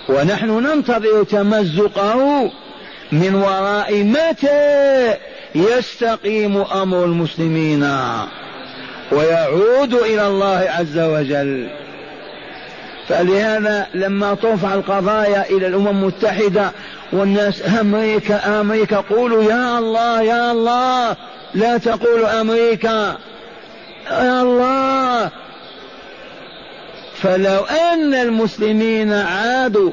ونحن 0.09 0.51
ننتظر 0.51 1.25
تمزقه 1.25 2.51
من 3.13 3.35
وراء 3.35 4.03
متى 4.03 5.15
يستقيم 5.55 6.57
أمر 6.57 7.05
المسلمين. 7.05 7.83
ويعود 9.13 9.95
إلى 9.95 10.27
الله 10.27 10.67
عز 10.79 10.99
وجل. 10.99 11.69
فلهذا 13.09 13.87
لما 13.95 14.35
ترفع 14.35 14.75
القضايا 14.75 15.51
إلى 15.51 15.67
الأمم 15.67 15.89
المتحدة 15.89 16.71
والناس 17.13 17.63
أمريكا 17.81 18.61
أمريكا 18.61 18.97
قولوا 18.97 19.43
يا 19.43 19.79
الله 19.79 20.23
يا 20.23 20.53
الله 20.53 21.17
لا 21.55 21.79
تقولوا 21.79 22.41
أمريكا 22.41 23.17
يا 24.11 24.43
الله 24.43 25.31
فلو 27.23 27.65
أن 27.65 28.15
المسلمين 28.15 29.13
عادوا 29.13 29.93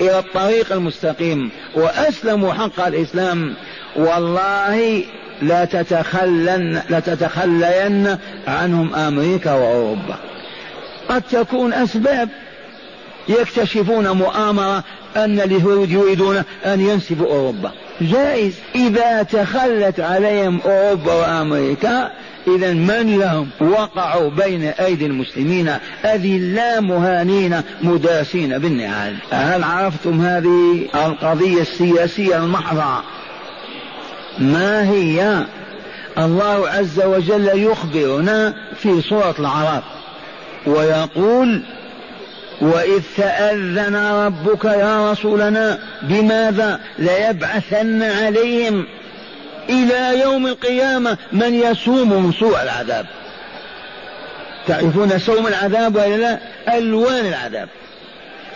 إلى 0.00 0.18
الطريق 0.18 0.72
المستقيم 0.72 1.50
وأسلموا 1.74 2.52
حق 2.52 2.86
الإسلام 2.86 3.54
والله 3.96 5.04
لا 5.42 5.64
تتخلن 5.64 6.82
لا 6.88 7.00
تتخلين 7.00 8.16
عنهم 8.46 8.94
أمريكا 8.94 9.52
وأوروبا. 9.52 10.16
قد 11.08 11.22
تكون 11.22 11.72
أسباب 11.72 12.28
يكتشفون 13.28 14.08
مؤامرة 14.08 14.84
أن 15.16 15.40
اليهود 15.40 15.90
يريدون 15.90 16.42
أن 16.66 16.80
ينسبوا 16.80 17.26
أوروبا. 17.26 17.70
جائز. 18.00 18.54
إذا 18.74 19.22
تخلت 19.22 20.00
عليهم 20.00 20.60
أوروبا 20.66 21.12
وأمريكا 21.12 22.10
إذا 22.46 22.72
من 22.72 23.18
لهم 23.18 23.48
وقعوا 23.60 24.30
بين 24.30 24.62
أيدي 24.62 25.06
المسلمين 25.06 25.76
أذلا 26.04 26.80
مهانين 26.80 27.60
مداسين 27.82 28.58
بالنعال 28.58 29.16
هل 29.30 29.64
عرفتم 29.64 30.20
هذه 30.20 30.88
القضية 30.94 31.60
السياسية 31.60 32.36
المحضة؟ 32.36 33.02
ما 34.38 34.90
هي؟ 34.90 35.46
الله 36.18 36.68
عز 36.68 37.00
وجل 37.00 37.50
يخبرنا 37.54 38.54
في 38.76 39.02
سورة 39.02 39.34
العرب 39.38 39.82
ويقول 40.66 41.62
وإذ 42.60 43.02
تأذن 43.16 43.96
ربك 43.96 44.64
يا 44.64 45.12
رسولنا 45.12 45.78
بماذا 46.02 46.80
ليبعثن 46.98 48.02
عليهم 48.02 48.86
إلى 49.68 50.20
يوم 50.20 50.46
القيامة 50.46 51.18
من 51.32 51.54
يسومهم 51.54 52.32
سوء 52.32 52.62
العذاب. 52.62 53.06
تعرفون 54.66 55.18
سوم 55.18 55.46
العذاب 55.46 55.96
ولا 55.96 56.16
لا؟ 56.16 56.38
ألوان 56.78 57.26
العذاب. 57.26 57.68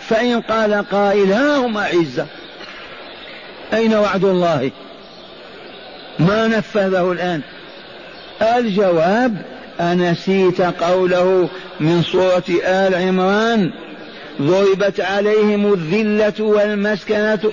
فإن 0.09 0.41
قال 0.41 0.85
قائل 0.91 1.33
ها 1.33 1.57
هم 1.57 1.77
أعزة. 1.77 2.25
أين 3.73 3.93
وعد 3.95 4.23
الله؟ 4.23 4.71
ما 6.19 6.47
نفذه 6.47 7.11
الآن. 7.11 7.41
الجواب 8.41 9.37
أنسيت 9.79 10.61
قوله 10.61 11.49
من 11.79 12.03
سورة 12.03 12.43
آل 12.65 12.95
عمران 12.95 13.71
ضربت 14.41 14.99
عليهم 14.99 15.73
الذلة 15.73 16.45
والمسكنة. 16.45 17.51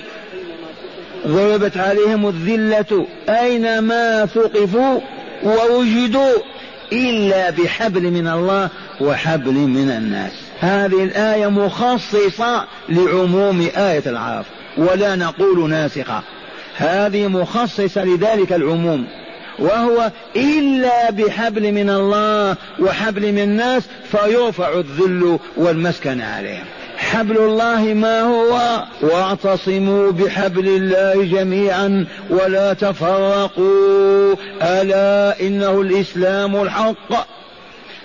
ضربت 1.27 1.77
عليهم 1.77 2.27
الذلة. 2.27 3.05
أينما 3.29 4.25
ثقفوا 4.25 4.99
ووجدوا 5.43 6.33
إلا 6.93 7.49
بحبل 7.49 8.01
من 8.01 8.27
الله 8.27 8.69
وحبل 9.01 9.53
من 9.53 9.91
الناس. 9.91 10.31
هذه 10.59 11.03
الآية 11.03 11.47
مخصصة 11.47 12.65
لعموم 12.89 13.69
آية 13.77 14.03
العرف 14.05 14.45
ولا 14.77 15.15
نقول 15.15 15.69
ناسخة. 15.69 16.21
هذه 16.77 17.27
مخصصة 17.27 18.03
لذلك 18.03 18.53
العموم 18.53 19.07
وهو 19.59 20.11
إلا 20.35 21.11
بحبل 21.11 21.71
من 21.71 21.89
الله 21.89 22.55
وحبل 22.79 23.31
من 23.31 23.39
الناس 23.39 23.83
فيرفع 24.11 24.79
الذل 24.79 25.39
والمسكن 25.57 26.21
عليهم. 26.21 26.65
حبل 27.15 27.37
الله 27.37 27.81
ما 27.93 28.21
هو 28.21 28.83
واعتصموا 29.01 30.11
بحبل 30.11 30.67
الله 30.67 31.23
جميعا 31.23 32.05
ولا 32.29 32.73
تفرقوا. 32.73 34.35
ألا 34.61 35.41
إنه 35.41 35.81
الإسلام 35.81 36.61
الحق؟ 36.61 37.27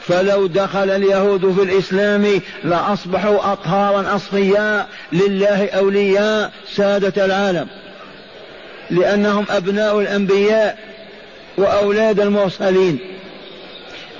فلو 0.01 0.46
دخل 0.46 0.90
اليهود 0.90 1.53
في 1.53 1.62
الإسلام 1.62 2.40
لأصبحوا 2.64 3.53
اطهارا 3.53 4.16
أصفياء 4.16 4.88
لله 5.12 5.68
أولياء 5.68 6.53
سادة 6.75 7.25
العالم 7.25 7.66
لأنهم 8.90 9.44
أبناء 9.51 10.01
الأنبياء 10.01 10.79
وأولاد 11.57 12.20
المرسلين. 12.20 12.99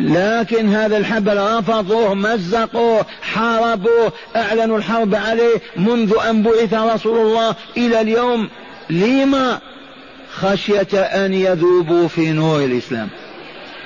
لكن 0.01 0.69
هذا 0.69 0.97
الحبل 0.97 1.37
رفضوه 1.59 2.15
مزقوه 2.15 3.07
حاربوه 3.23 4.13
أعلنوا 4.37 4.79
الحرب 4.79 5.15
عليه 5.15 5.63
منذ 5.77 6.15
أن 6.31 6.43
بعث 6.43 6.75
رسول 6.75 7.19
الله 7.19 7.55
إلى 7.77 8.01
اليوم. 8.01 8.49
لما؟ 8.91 9.59
خشية 10.33 11.01
أن 11.01 11.35
يذوبوا 11.35 12.09
في 12.09 12.33
نور 12.33 12.65
الإسلام. 12.65 13.09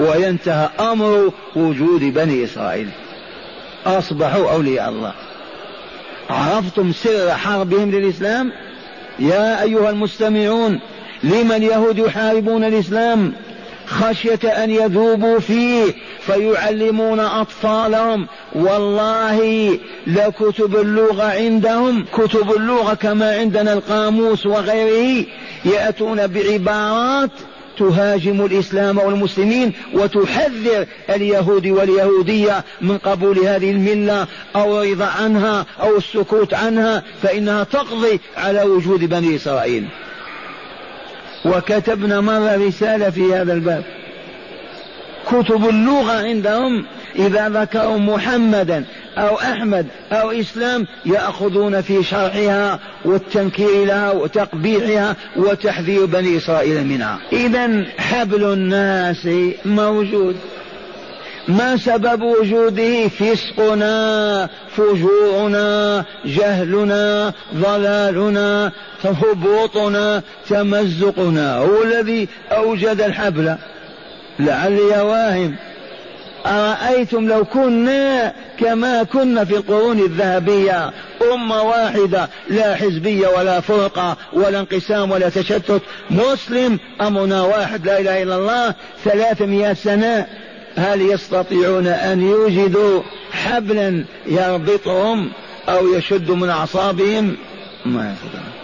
وينتهى 0.01 0.69
أمر 0.81 1.33
وجود 1.57 2.01
بني 2.01 2.45
إسرائيل. 2.45 2.89
أصبحوا 3.87 4.51
أولياء 4.51 4.89
الله. 4.89 5.13
عرفتم 6.31 6.93
سر 6.93 7.31
حربهم 7.31 7.91
للإسلام؟ 7.91 8.53
يا 9.19 9.63
أيها 9.63 9.91
المستمعون 9.91 10.81
لمن 11.25 11.53
اليهود 11.53 11.99
يحاربون 11.99 12.65
الإسلام؟ 12.65 13.33
خشية 13.87 14.49
أن 14.49 14.71
يذوبوا 14.71 15.39
فيه 15.39 15.95
فيعلمون 16.21 17.21
أطفالهم. 17.21 18.27
والله 18.55 19.79
لكتب 20.07 20.77
اللغة 20.77 21.25
عندهم. 21.25 22.05
كتب 22.13 22.53
اللغة 22.53 22.95
كما 22.95 23.37
عندنا 23.39 23.73
القاموس 23.73 24.47
وغيره 24.47 25.27
يأتون 25.65 26.27
بعبارات 26.27 27.31
تهاجم 27.79 28.45
الإسلام 28.45 28.99
والمسلمين 28.99 29.73
وتحذر 29.93 30.87
اليهود 31.11 31.67
واليهودية 31.67 32.65
من 32.81 32.99
قبول 32.99 33.39
هذه 33.39 33.71
الملة 33.71 34.27
أو 34.57 34.83
الرضا 34.83 35.05
عنها 35.05 35.67
أو 35.81 35.97
السكوت 35.97 36.55
عنها 36.55 37.03
فإنها 37.23 37.65
تقضي 37.65 38.21
على 38.37 38.63
وجود 38.63 39.05
بني 39.05 39.37
إسرائيل. 39.37 39.89
وكتبنا 41.45 42.21
مرة 42.21 42.57
رسالة 42.67 43.11
في 43.11 43.35
هذا 43.35 43.53
الباب؟ 43.53 43.85
كتب 45.27 45.69
اللغة 45.69 46.13
عندهم. 46.13 46.85
إذا 47.17 47.49
ذكروا 47.49 47.99
محمدا 47.99 48.85
أو 49.19 49.37
أحمد 49.37 49.87
أو 50.13 50.31
إسلام 50.31 50.87
يأخذون 51.07 51.81
في 51.81 52.03
شرحها 52.03 52.81
والتنكير 53.05 53.85
لها 53.85 54.11
وتقبيحها 54.11 55.17
وتحذير 55.37 56.07
بني 56.07 56.37
إسرائيل 56.37 56.87
منها. 56.87 57.19
إذا 57.33 57.85
حبل 57.99 58.45
الناس 58.53 59.29
موجود. 59.65 60.37
ما 61.49 61.77
سبب 61.77 62.23
وجوده 62.23 63.09
فسقنا 63.09 64.49
فجورنا 64.77 66.05
جهلنا 66.25 67.33
ضلالنا 67.55 68.73
هبوطنا 69.05 70.23
تمزقنا. 70.49 71.57
هو 71.57 71.83
الذي 71.83 72.29
أوجد 72.53 73.01
الحبل. 73.01 73.57
لعلي 74.39 75.01
واهم 75.01 75.57
أرأيتم 76.47 77.29
لو 77.29 77.45
كنا 77.45 78.33
كما 78.59 79.03
كنا 79.03 79.45
في 79.45 79.57
القرون 79.57 79.99
الذهبية 79.99 80.91
أمة 81.33 81.63
واحدة 81.63 82.29
لا 82.49 82.75
حزبية 82.75 83.29
ولا 83.29 83.61
فرقة 83.61 84.17
ولا 84.33 84.61
انقسام 84.61 85.11
ولا 85.11 85.29
تشتت 85.29 85.83
مسلم 86.11 86.79
أمرنا 87.01 87.43
واحد 87.43 87.87
لا 87.87 88.01
إله 88.01 88.23
إلا 88.23 88.37
الله 88.37 88.75
ثلاثمائة 89.05 89.75
سنة. 89.75 90.27
هل 90.77 91.01
يستطيعون 91.01 91.87
أن 91.87 92.23
يوجدوا 92.23 93.03
حبلا 93.33 94.05
يربطهم 94.27 95.31
أو 95.69 95.95
يشد 95.95 96.31
من 96.31 96.51
أعصابهم؟ 96.51 97.37
ما 97.87 98.13
يستطيعون 98.13 98.55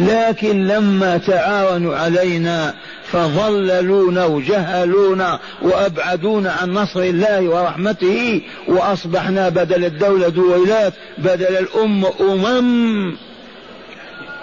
لكن 0.00 0.66
لما 0.66 1.18
تعاونوا 1.18 1.96
علينا 1.96 2.74
فضللونا 3.04 4.24
وجهلونا 4.24 5.38
وأبعدونا 5.62 6.52
عن 6.52 6.70
نصر 6.70 7.00
الله 7.00 7.48
ورحمته 7.48 8.42
وأصبحنا 8.68 9.48
بدل 9.48 9.84
الدولة 9.84 10.28
دويلات 10.28 10.92
بدل 11.18 11.56
الأم 11.56 12.04
أمم 12.20 13.16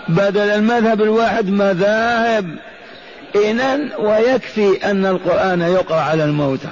بدل 0.09 0.49
المذهب 0.49 1.01
الواحد 1.01 1.49
مذاهب. 1.49 2.55
إذا 3.35 3.79
ويكفي 3.99 4.91
أن 4.91 5.05
القرآن 5.05 5.61
يقرأ 5.61 5.99
على 5.99 6.23
الموتى. 6.23 6.71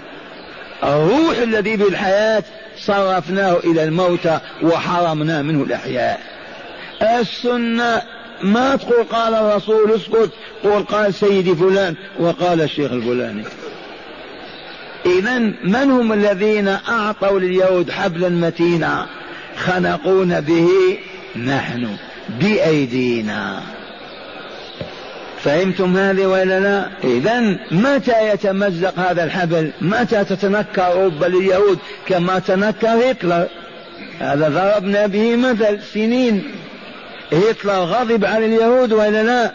الروح 0.83 1.37
الذي 1.37 1.77
بالحياة 1.77 2.43
صرفناه 2.77 3.57
إلى 3.57 3.83
الموتى 3.83 4.39
وحرمنا 4.63 5.41
منه 5.41 5.63
الأحياء. 5.63 6.19
السنة 7.01 8.01
ما 8.43 8.75
تقول 8.75 9.03
قال 9.03 9.33
الرسول 9.33 9.91
اسكت 9.91 10.31
قول 10.63 10.83
قال 10.83 11.13
سيدي 11.13 11.55
فلان 11.55 11.95
وقال 12.19 12.61
الشيخ 12.61 12.91
الفلاني. 12.91 13.43
إذا 15.05 15.39
من 15.63 15.91
هم 15.91 16.13
الذين 16.13 16.67
أعطوا 16.67 17.39
لليهود 17.39 17.91
حبلا 17.91 18.29
متينا؟ 18.29 19.05
خنقون 19.57 20.41
به 20.41 20.69
نحن 21.45 21.87
بأيدينا. 22.29 23.61
فهمتم 25.43 25.97
هذه 25.97 26.25
ولا 26.25 26.59
لا؟ 26.59 26.87
إذا 27.03 27.39
متى 27.71 28.29
يتمزق 28.29 28.99
هذا 28.99 29.23
الحبل؟ 29.23 29.71
متى 29.81 30.23
تتنكر 30.23 30.85
أوروبا 30.85 31.25
لليهود 31.25 31.79
كما 32.07 32.39
تنكر 32.39 33.11
هتلر؟ 33.11 33.47
هذا 34.19 34.49
ضربنا 34.49 35.07
به 35.07 35.35
مثل 35.35 35.79
سنين. 35.93 36.43
هتلر 37.31 37.71
غضب 37.73 38.25
على 38.25 38.45
اليهود 38.45 38.93
وإلا 38.93 39.23
لا؟ 39.23 39.51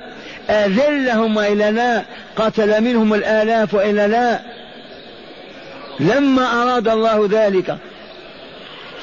أذلهم 0.50 1.36
وإلا 1.36 1.70
لا؟ 1.70 2.02
قتل 2.36 2.80
منهم 2.80 3.14
الآلاف 3.14 3.74
وإلا 3.74 4.08
لا؟ 4.08 4.40
لما 6.00 6.62
أراد 6.62 6.88
الله 6.88 7.28
ذلك 7.30 7.76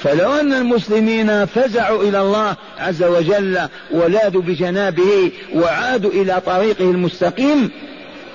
فلو 0.03 0.33
أن 0.33 0.53
المسلمين 0.53 1.45
فزعوا 1.45 2.03
إلى 2.03 2.21
الله 2.21 2.55
عز 2.79 3.03
وجل 3.03 3.59
ولاذوا 3.91 4.41
بجنابه 4.41 5.31
وعادوا 5.53 6.11
إلى 6.11 6.41
طريقه 6.45 6.91
المستقيم 6.91 7.71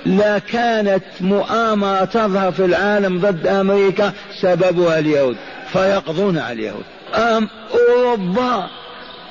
لكانت 0.05 1.03
مؤامرة 1.21 2.05
تظهر 2.05 2.51
في 2.51 2.65
العالم 2.65 3.19
ضد 3.19 3.47
أمريكا 3.47 4.13
سببها 4.41 4.99
اليهود 4.99 5.37
فيقضون 5.73 6.37
على 6.37 6.53
اليهود. 6.53 6.83
أم 7.13 7.49
أوروبا 7.73 8.69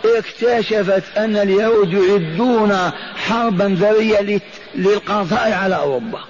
اكتشفت 0.05 1.03
أن 1.19 1.37
اليهود 1.37 1.93
يعدون 1.93 2.77
حربا 3.17 3.77
ذرية 3.81 4.41
للقضاء 4.75 5.53
على 5.53 5.77
أوروبا. 5.77 6.21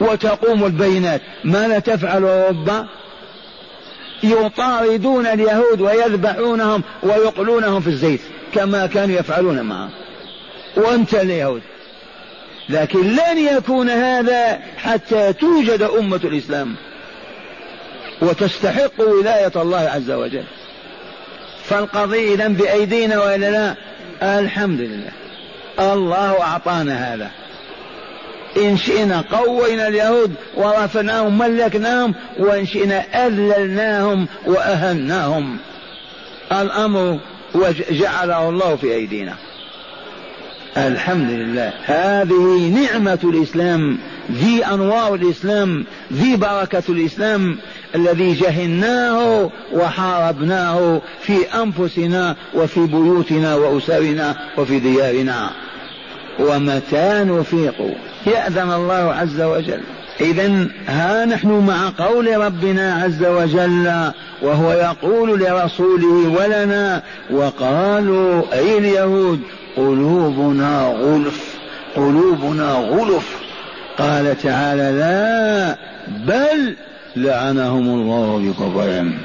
وتقوم 0.00 0.64
البينات. 0.64 1.20
ماذا 1.44 1.78
تفعل 1.78 2.24
أوروبا؟ 2.24 2.86
يطاردون 4.22 5.26
اليهود 5.26 5.80
ويذبحونهم 5.80 6.82
ويقلونهم 7.02 7.80
في 7.80 7.90
الزيت 7.90 8.20
كما 8.54 8.86
كانوا 8.86 9.18
يفعلون 9.18 9.60
معهم. 9.60 9.90
وانت 10.76 11.14
اليهود. 11.14 11.62
لكن 12.68 13.02
لن 13.02 13.38
يكون 13.38 13.90
هذا 13.90 14.60
حتى 14.76 15.32
توجد 15.32 15.82
أمة 15.82 16.20
الإسلام 16.24 16.76
وتستحق 18.22 19.00
ولاية 19.00 19.52
الله 19.56 19.78
عز 19.78 20.10
وجل. 20.10 20.44
فالقضية 21.64 22.34
إذا 22.34 22.48
بأيدينا 22.48 23.18
وإلا 23.18 23.50
لا 23.50 23.74
الحمد 24.40 24.80
لله. 24.80 25.12
الله 25.80 26.42
أعطانا 26.42 27.14
هذا. 27.14 27.30
إن 28.58 28.76
شئنا 28.76 29.24
قوينا 29.32 29.88
اليهود 29.88 30.34
ورفعناهم 30.56 31.38
ملكناهم 31.38 32.14
وإن 32.38 32.66
شئنا 32.66 33.26
أذللناهم 33.26 34.26
وأهناهم 34.46 35.56
الأمر 36.52 37.18
وجعله 37.54 38.48
الله 38.48 38.76
في 38.76 38.94
أيدينا. 38.94 39.34
الحمد 40.76 41.30
لله. 41.30 41.72
هذه 41.84 42.68
نعمة 42.68 43.18
الإسلام 43.24 43.98
ذي 44.32 44.64
أنوار 44.66 45.14
الإسلام 45.14 45.84
ذي 46.12 46.36
بركة 46.36 46.82
الإسلام 46.88 47.58
الذي 47.94 48.32
جهلناه 48.32 49.50
وحاربناه 49.72 51.00
في 51.20 51.36
أنفسنا 51.62 52.36
وفي 52.54 52.80
بيوتنا 52.80 53.54
وأسرنا 53.54 54.36
وفي 54.58 54.78
ديارنا. 54.78 55.50
ومتى 56.38 57.24
نفيق 57.24 57.74
يأذن 58.26 58.72
الله 58.72 59.14
عز 59.14 59.40
وجل. 59.40 59.80
إذا 60.20 60.66
ها 60.88 61.24
نحن 61.24 61.48
مع 61.48 61.92
قول 61.98 62.36
ربنا 62.36 62.94
عز 62.94 63.24
وجل 63.24 64.12
وهو 64.42 64.72
يقول 64.72 65.40
لرسوله 65.40 66.28
ولنا 66.28 67.02
وقالوا 67.30 68.42
أي 68.52 68.78
اليهود؟ 68.78 69.40
قلوبنا 69.76 70.94
غلف 71.00 71.54
قلوبنا 71.96 72.72
غلف. 72.72 73.38
قال 73.98 74.38
تعالى 74.42 74.98
لا 74.98 75.76
بل 76.26 76.76
لعنهم 77.16 77.88
الله 77.88 78.38
بكفرهم. 78.38 79.18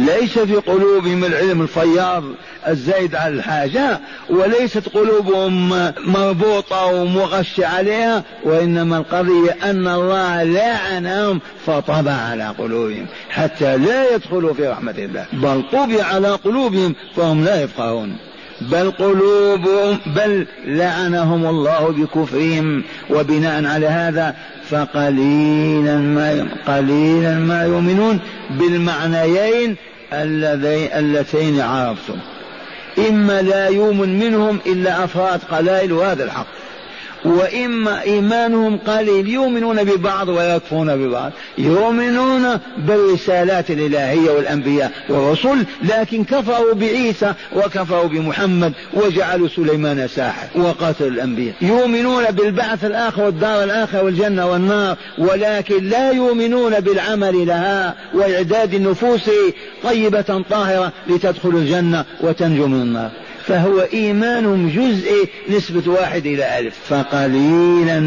ليس 0.00 0.38
في 0.38 0.54
قلوبهم 0.54 1.24
العلم 1.24 1.62
الفياض 1.62 2.24
الزايد 2.68 3.14
على 3.14 3.34
الحاجة 3.34 4.00
وليست 4.30 4.88
قلوبهم 4.88 5.68
مربوطة 6.06 6.86
ومغش 6.86 7.60
عليها 7.60 8.22
وإنما 8.44 8.98
القضية 8.98 9.56
أن 9.62 9.88
الله 9.88 10.42
لعنهم 10.42 11.40
فطبع 11.66 12.12
على 12.12 12.54
قلوبهم 12.58 13.06
حتى 13.30 13.76
لا 13.76 14.14
يدخلوا 14.14 14.54
في 14.54 14.68
رحمة 14.68 14.94
الله. 14.98 15.26
بل 15.32 15.64
طبع 15.72 16.04
على 16.04 16.28
قلوبهم 16.28 16.94
فهم 17.16 17.44
لا 17.44 17.62
يفقهون. 17.62 18.16
بل 18.60 18.90
قلوبهم 18.90 19.98
بل 20.16 20.46
لعنهم 20.64 21.46
الله 21.46 21.88
بكفرهم 21.88 22.82
وبناء 23.10 23.64
على 23.64 23.86
هذا 23.86 24.34
فقليلا 24.70 25.96
ما 25.96 26.48
قليلا 26.66 27.34
ما 27.34 27.64
يؤمنون 27.64 28.20
بالمعنيين 28.50 29.76
اللتين 30.12 31.60
عرفتم 31.60 32.16
إما 32.98 33.42
لا 33.42 33.68
يؤمن 33.68 34.18
منهم 34.18 34.60
إلا 34.66 35.04
أفراد 35.04 35.40
قلائل 35.50 35.92
وهذا 35.92 36.24
الحق. 36.24 36.46
وإما 37.24 38.02
إيمانهم 38.02 38.78
قليل 38.78 39.28
يؤمنون 39.28 39.84
ببعض 39.84 40.28
ويكفرون 40.28 40.96
ببعض. 40.96 41.32
يؤمنون 41.58 42.58
بالرسالات 42.78 43.70
الإلهية 43.70 44.30
والأنبياء 44.30 44.92
والرسل 45.08 45.64
لكن 45.82 46.24
كفروا 46.24 46.74
بعيسى 46.74 47.34
وكفروا 47.56 48.08
بمحمد 48.08 48.72
وجعلوا 48.94 49.48
سليمان 49.48 50.08
ساحر 50.08 50.48
وقتلوا 50.54 51.10
الأنبياء. 51.10 51.54
يؤمنون 51.60 52.24
بالبعث 52.24 52.84
الآخر 52.84 53.22
والدار 53.22 53.64
الآخرة 53.64 54.02
والجنة 54.02 54.50
والنار 54.50 54.96
ولكن 55.18 55.84
لا 55.84 56.10
يؤمنون 56.12 56.80
بالعمل 56.80 57.46
لها 57.46 57.94
وإعداد 58.14 58.74
النفوس 58.74 59.30
طيبة 59.82 60.42
طاهرة 60.50 60.92
لتدخل 61.08 61.48
الجنة 61.48 62.04
وتنجو 62.20 62.66
من 62.66 62.82
النار. 62.82 63.10
فهو 63.46 63.80
إيمان 63.92 64.68
جزئي 64.68 65.28
نسبة 65.50 65.92
واحد 65.92 66.26
إلى 66.26 66.58
ألف. 66.58 66.74
فقليلا 66.88 68.00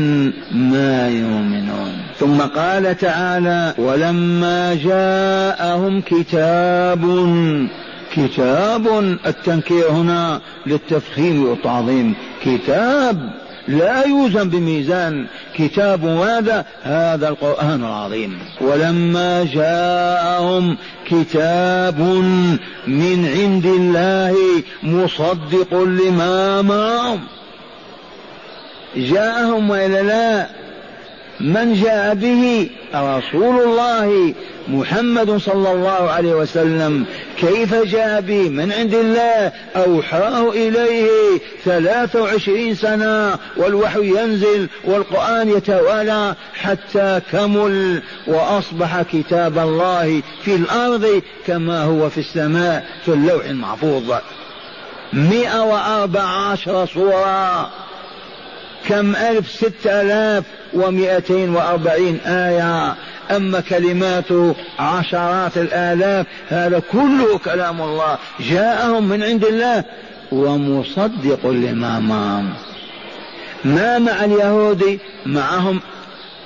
ما 0.51 1.09
يؤمنون. 1.09 1.93
ثم 2.19 2.41
قال 2.41 2.97
تعالى 2.97 3.73
ولما 3.77 4.77
جاءهم 4.83 6.01
كتاب 6.01 7.03
كتاب 8.15 8.87
التنكير 9.25 9.91
هنا 9.91 10.41
للتفخيم 10.65 11.45
والتعظيم. 11.45 12.13
كتاب 12.45 13.42
لا 13.67 14.07
يوزن 14.07 14.49
بميزان 14.49 15.25
كتاب 15.55 16.05
هذا 16.05 16.65
هذا 16.83 17.29
القرآن 17.29 17.83
العظيم. 17.83 18.39
ولما 18.61 19.43
جاءهم 19.53 20.77
كتاب 21.05 21.99
من 22.87 23.27
عند 23.37 23.65
الله 23.65 24.35
مصدق 24.83 25.73
لما 25.73 26.61
معهم. 26.61 27.19
جاءهم 28.95 29.69
وإلا 29.69 30.01
لا؟ 30.01 30.47
من 31.39 31.73
جاء 31.73 32.15
به 32.15 32.69
رسول 32.95 33.61
الله 33.61 34.33
محمد 34.67 35.37
صلى 35.37 35.71
الله 35.71 36.09
عليه 36.09 36.33
وسلم 36.33 37.05
كيف 37.37 37.75
جاء 37.75 38.21
به 38.21 38.49
من 38.49 38.71
عند 38.71 38.93
الله 38.93 39.51
أوحاه 39.75 40.49
إليه 40.49 41.39
ثلاث 41.65 42.15
وعشرين 42.15 42.75
سنة 42.75 43.37
والوحي 43.57 43.99
ينزل 43.99 44.67
والقرآن 44.83 45.49
يتوالى 45.49 46.35
حتى 46.53 47.21
كمل 47.31 48.01
وأصبح 48.27 49.01
كتاب 49.01 49.57
الله 49.57 50.21
في 50.43 50.55
الأرض 50.55 51.21
كما 51.47 51.83
هو 51.83 52.09
في 52.09 52.17
السماء 52.17 52.85
في 53.05 53.11
اللوح 53.13 53.45
المحفوظ. 53.45 54.13
مئة 55.13 55.63
وأربع 55.63 56.21
عشر 56.21 56.85
صورة. 56.85 57.69
كم 58.89 59.15
ألف 59.15 59.51
ستة 59.51 60.01
آلاف 60.01 60.43
ومئتين 60.73 61.55
وأربعين 61.55 62.19
آية. 62.25 62.95
أما 63.31 63.59
كلماته 63.59 64.55
عشرات 64.79 65.57
الآلاف 65.57 66.25
هذا 66.49 66.81
كله 66.91 67.37
كلام 67.45 67.81
الله. 67.81 68.17
جاءهم 68.39 69.09
من 69.09 69.23
عند 69.23 69.45
الله 69.45 69.83
ومصدق 70.31 71.45
لما 71.45 71.99
معهم 71.99 72.53
ما 73.65 73.99
مع 73.99 74.25
اليهود 74.25 74.99
معهم 75.25 75.79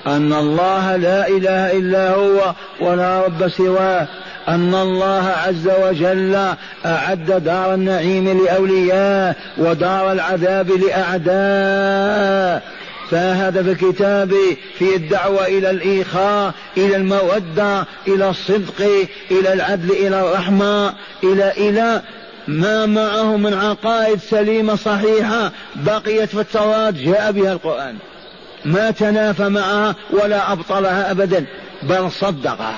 أن 0.08 0.34
الله 0.34 0.95
لا 0.95 1.28
إله 1.28 1.78
إلا 1.78 2.12
هو 2.12 2.54
ولا 2.82 3.21
رب 3.26 3.47
سواه. 3.47 4.08
أن 4.47 4.75
الله 4.75 5.33
عز 5.47 5.69
وجل 5.83 6.53
أعد 6.86 7.43
دار 7.43 7.73
النعيم 7.73 8.45
لأولياء 8.45 9.36
ودار 9.57 10.12
العذاب 10.12 10.71
لأعداء. 10.71 12.63
فهذا 13.12 13.63
في 13.63 13.71
الكتاب 13.71 14.33
في 14.77 14.95
الدعوة 14.95 15.45
إلى 15.45 15.69
الإيخاء 15.69 16.53
إلى 16.77 16.95
المودة 16.95 17.86
إلى 18.07 18.29
الصدق 18.29 19.07
إلى 19.31 19.53
العدل 19.53 19.91
إلى 19.91 20.21
الرحمة 20.21 20.93
إلى 21.23 21.51
إلى 21.51 22.01
ما 22.47 22.86
معه 22.86 23.38
من 23.38 23.53
عقائد 23.53 24.19
سليمة 24.19 24.75
صحيحة 24.75 25.51
بقيت 25.75 26.29
في 26.29 26.39
التوراة. 26.39 26.89
جاء 26.89 27.31
بها 27.31 27.53
القرآن. 27.53 27.95
ما 28.65 28.91
تنافى 28.91 29.49
معها 29.49 29.95
ولا 30.10 30.51
أبطلها 30.51 31.12
أبدا 31.12 31.45
بل 31.83 32.12
صدقها. 32.12 32.75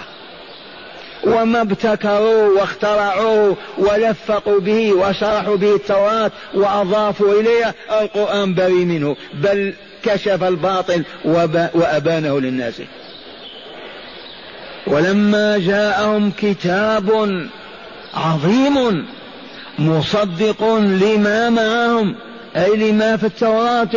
وما 1.23 1.61
ابتكروا 1.61 2.59
واخترعوا 2.59 3.55
ولفقوا 3.77 4.59
به 4.59 4.93
وشرحوا 4.93 5.55
به 5.55 5.75
التوراة 5.75 6.31
وأضافوا 6.53 7.41
إليها 7.41 7.73
القرآن 8.01 8.53
بريء 8.53 8.85
منه 8.85 9.15
بل 9.33 9.73
كشف 10.03 10.43
الباطل 10.43 11.03
وأبانه 11.73 12.39
للناس. 12.39 12.81
ولما 14.87 15.57
جاءهم 15.57 16.31
كتاب 16.31 17.09
عظيم 18.13 19.05
مصدق 19.79 20.63
لما 20.77 21.49
معهم 21.49 22.15
أي 22.55 22.91
لما 22.91 23.17
في 23.17 23.25
التوراة 23.25 23.89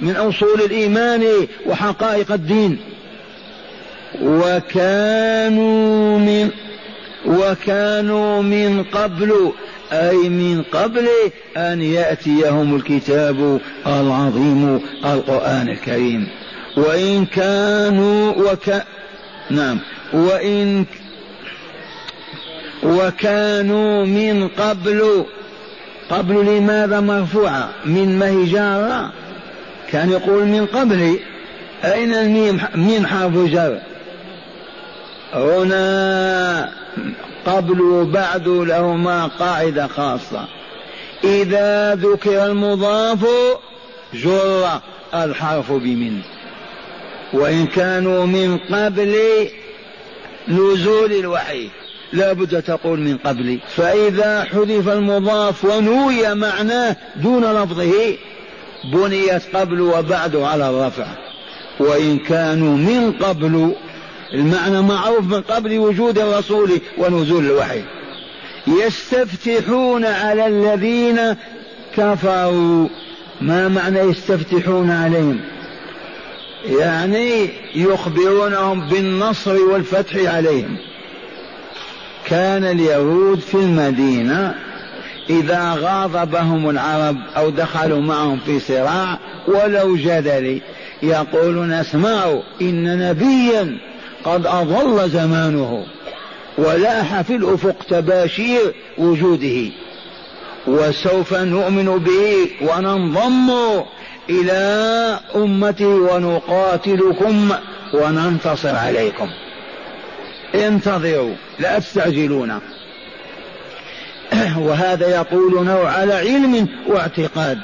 من 0.00 0.16
أصول 0.16 0.60
الإيمان 0.60 1.46
وحقائق 1.66 2.32
الدين. 2.32 2.95
وكانوا 4.22 6.18
من 6.18 6.50
وكانوا 7.26 8.42
من 8.42 8.84
قبل 8.84 9.52
أي 9.92 10.28
من 10.28 10.62
قبل 10.62 11.08
أن 11.56 11.82
يأتيهم 11.82 12.76
الكتاب 12.76 13.60
العظيم 13.86 14.80
القرآن 15.04 15.68
الكريم. 15.68 16.28
وإن 16.76 17.26
كانوا 17.26 18.32
وك 18.32 18.82
نعم. 19.50 19.78
وإن 20.12 20.84
وكانوا 22.82 24.04
من 24.04 24.48
قبل. 24.48 25.24
قبل 26.10 26.34
لماذا 26.34 27.00
مرفوعة؟ 27.00 27.68
من 27.84 28.18
مهجارة؟ 28.18 29.12
كان 29.90 30.10
يقول 30.10 30.44
من 30.44 30.66
قبل. 30.66 31.18
أين 31.84 32.14
الميم؟ 32.14 32.60
من 32.74 33.06
حرف 33.06 33.36
جر 33.36 33.78
هنا 35.32 36.72
قبل 37.46 37.80
وبعد 37.80 38.48
لهما 38.48 39.26
قاعدة 39.26 39.86
خاصة. 39.86 40.44
إذا 41.24 41.94
ذكر 41.94 42.46
المضاف 42.46 43.26
جر 44.14 44.68
الحرف 45.14 45.72
بمن. 45.72 46.20
وإن 47.32 47.66
كانوا 47.66 48.26
من 48.26 48.58
قبل 48.58 49.16
نزول 50.48 51.12
الوحي 51.12 51.68
لا 52.12 52.32
بد 52.32 52.62
تقول 52.62 53.00
من 53.00 53.18
قبل. 53.18 53.58
فإذا 53.76 54.44
حذف 54.44 54.88
المضاف 54.88 55.64
ونوي 55.64 56.34
معناه 56.34 56.96
دون 57.16 57.44
لفظه 57.44 57.92
بنيت 58.92 59.56
قبل 59.56 59.80
وبعد 59.80 60.36
على 60.36 60.70
الرفع. 60.70 61.06
وإن 61.80 62.18
كانوا 62.18 62.76
من 62.76 63.12
قبل 63.12 63.74
المعنى 64.34 64.82
معروف 64.82 65.24
من 65.24 65.40
قبل 65.40 65.78
وجود 65.78 66.18
الرسول 66.18 66.80
ونزول 66.98 67.46
الوحي. 67.46 67.82
يستفتحون 68.66 70.04
على 70.04 70.46
الذين 70.46 71.36
كفروا. 71.96 72.88
ما 73.40 73.68
معنى 73.68 73.98
يستفتحون 73.98 74.90
عليهم؟ 74.90 75.40
يعني 76.64 77.50
يخبرونهم 77.74 78.88
بالنصر 78.88 79.56
والفتح 79.62 80.16
عليهم. 80.16 80.76
كان 82.26 82.64
اليهود 82.64 83.40
في 83.40 83.54
المدينة 83.54 84.54
إذا 85.30 85.76
غاضبهم 85.80 86.70
العرب 86.70 87.16
أو 87.36 87.50
دخلوا 87.50 88.00
معهم 88.00 88.38
في 88.46 88.60
صراع 88.60 89.18
ولو 89.48 89.96
جدلي 89.96 90.62
يقولون 91.02 91.72
اسمعوا 91.72 92.42
إن 92.60 93.08
نبيا 93.08 93.78
قد 94.26 94.46
اضل 94.46 95.10
زمانه 95.10 95.86
ولاح 96.58 97.20
في 97.20 97.36
الأفق 97.36 97.76
تباشير 97.88 98.74
وجوده. 98.98 99.70
وسوف 100.66 101.34
نؤمن 101.34 101.98
به 101.98 102.50
وننضم 102.62 103.50
إلى 104.30 105.20
امته 105.34 105.86
ونقاتلكم 105.86 107.50
وننتصر 107.94 108.76
عليكم. 108.76 109.28
انتظروا 110.54 111.34
لا 111.58 111.78
تستعجلون. 111.78 112.60
وهذا 114.66 115.08
يقولونه 115.08 115.78
على 115.78 116.14
علم 116.14 116.68
واعتقاد 116.86 117.58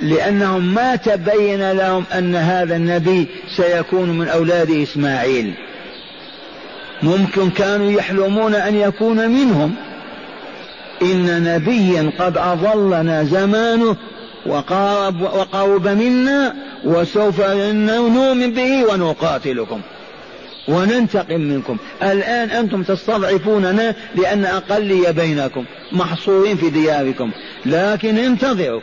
لأنهم 0.00 0.74
ما 0.74 0.96
تبين 0.96 1.72
لهم 1.72 2.04
أن 2.18 2.36
هذا 2.36 2.76
النبي 2.76 3.28
سيكون 3.56 4.18
من 4.18 4.28
أولاد 4.28 4.70
إسماعيل. 4.70 5.54
ممكن 7.02 7.50
كانوا 7.50 7.90
يحلمون 7.90 8.54
أن 8.54 8.74
يكون 8.74 9.28
منهم. 9.30 9.74
إن 11.02 11.44
نبيا 11.44 12.12
قد 12.18 12.36
أضلنا 12.38 13.24
زمانه 13.24 13.96
وقارب 14.46 15.22
وقرب 15.22 15.88
منا 15.88 16.54
وسوف 16.84 17.40
نؤمن 17.40 18.52
به 18.52 18.84
ونقاتلكم 18.84 19.80
وننتقم 20.68 21.40
منكم. 21.40 21.76
الآن 22.02 22.50
أنتم 22.50 22.82
تستضعفوننا 22.82 23.94
لأن 24.14 24.44
أقلية 24.44 25.10
بينكم 25.10 25.64
محصورين 25.92 26.56
في 26.56 26.70
دياركم. 26.70 27.30
لكن 27.66 28.18
انتظروا. 28.18 28.80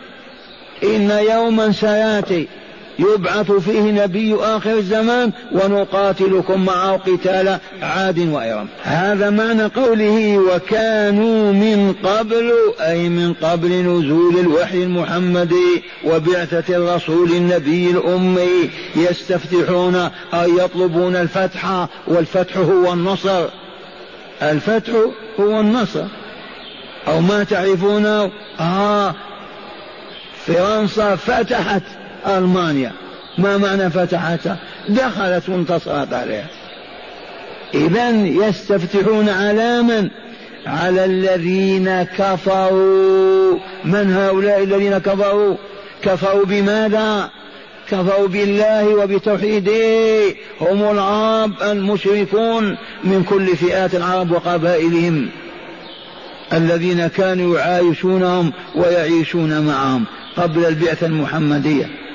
إن 0.84 1.12
يوما 1.32 1.72
سيأتي 1.72 2.48
يبعث 3.00 3.52
فيه 3.52 3.82
نبي 3.82 4.36
آخر 4.36 4.72
الزمان 4.72 5.32
ونقاتلكم 5.52 6.66
معه 6.66 6.98
قتال 6.98 7.58
عاد 7.82 8.20
وإرم. 8.20 8.68
هذا 8.84 9.30
معنى 9.30 9.64
قوله 9.64 10.38
وكانوا 10.38 11.52
من 11.52 11.94
قبل 12.04 12.54
أي 12.80 13.10
من 13.10 13.34
قبل 13.34 13.70
نزول 13.70 14.40
الوحي 14.40 14.84
المحمدي 14.84 15.84
وبعثة 16.06 16.76
الرسول 16.76 17.32
النبي 17.32 17.92
الأمي 17.92 18.70
يستفتحون 18.96 19.96
أي 20.34 20.52
يطلبون 20.58 21.16
الفتح 21.16 21.88
والفتح 22.08 22.58
هو 22.58 22.94
النصر. 22.94 23.46
الفتح 24.42 24.94
هو 25.40 25.60
النصر. 25.60 26.04
أو 27.08 27.22
ما 27.22 27.44
تعرفونه 27.44 28.32
آه 28.60 29.16
فرنسا 30.46 31.16
فتحت 31.16 31.84
ألمانيا. 32.28 32.92
ما 33.38 33.58
معنى 33.58 33.90
فتحتها؟ 33.90 34.58
دخلت 34.90 35.50
وانتصرت 35.50 36.14
عليها. 36.14 36.48
إذا 37.74 38.10
يستفتحون 38.10 39.30
على 39.30 39.82
من 39.82 40.10
على 40.66 41.06
الذين 41.06 42.04
كفروا. 42.04 43.58
من 43.86 44.14
هؤلاء 44.14 44.64
الذين 44.64 44.98
كفروا؟ 44.98 45.56
كفروا 46.04 46.46
بماذا؟ 46.46 47.30
كفروا 47.90 48.28
بالله 48.28 48.96
وبتوحيده. 48.96 50.36
هم 50.62 50.84
العرب 50.92 51.52
المشركون 51.62 52.78
من 53.04 53.24
كل 53.24 53.56
فئات 53.56 53.96
العرب 53.96 54.32
وقبائلهم 54.32 55.30
الذين 56.54 57.08
كانوا 57.08 57.58
يعايشونهم 57.58 58.54
ويعيشون 58.76 59.62
معهم 59.68 60.06
قبل 60.38 60.66
البعثة 60.66 61.08
المحمدية. 61.08 62.07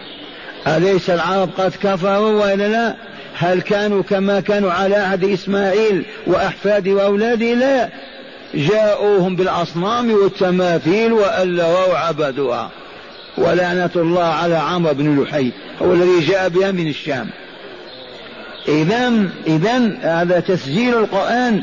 أليس 0.67 1.11
العرب 1.11 1.51
قد 1.59 1.73
كفروا 1.83 2.43
وإلا 2.43 2.69
لا؟ 2.69 2.95
هل 3.39 3.61
كانوا 3.61 4.03
كما 4.03 4.41
كانوا 4.41 4.73
على 4.73 4.97
عهد 4.97 5.25
إسماعيل 5.25 6.05
وأحفاده 6.27 6.93
وأولاده 6.93 7.55
لا. 7.55 7.89
جاءوهم 8.55 9.37
بالأصنام 9.37 10.13
والتماثيل 10.13 11.13
وألوا 11.13 11.87
وعبدوها 11.87 12.71
ولعنة 13.39 13.91
الله 13.97 14.25
على 14.25 14.55
عمرو 14.55 14.95
بن 14.95 15.23
لحي 15.23 15.51
هو 15.83 15.93
الذي 15.93 16.21
جاء 16.21 16.49
بها 16.49 16.71
من 16.71 16.89
الشام. 16.89 17.31
إذا 18.69 19.13
إذا 19.47 19.99
هذا 20.03 20.41
تسجيل 20.41 20.95
القرآن 20.95 21.63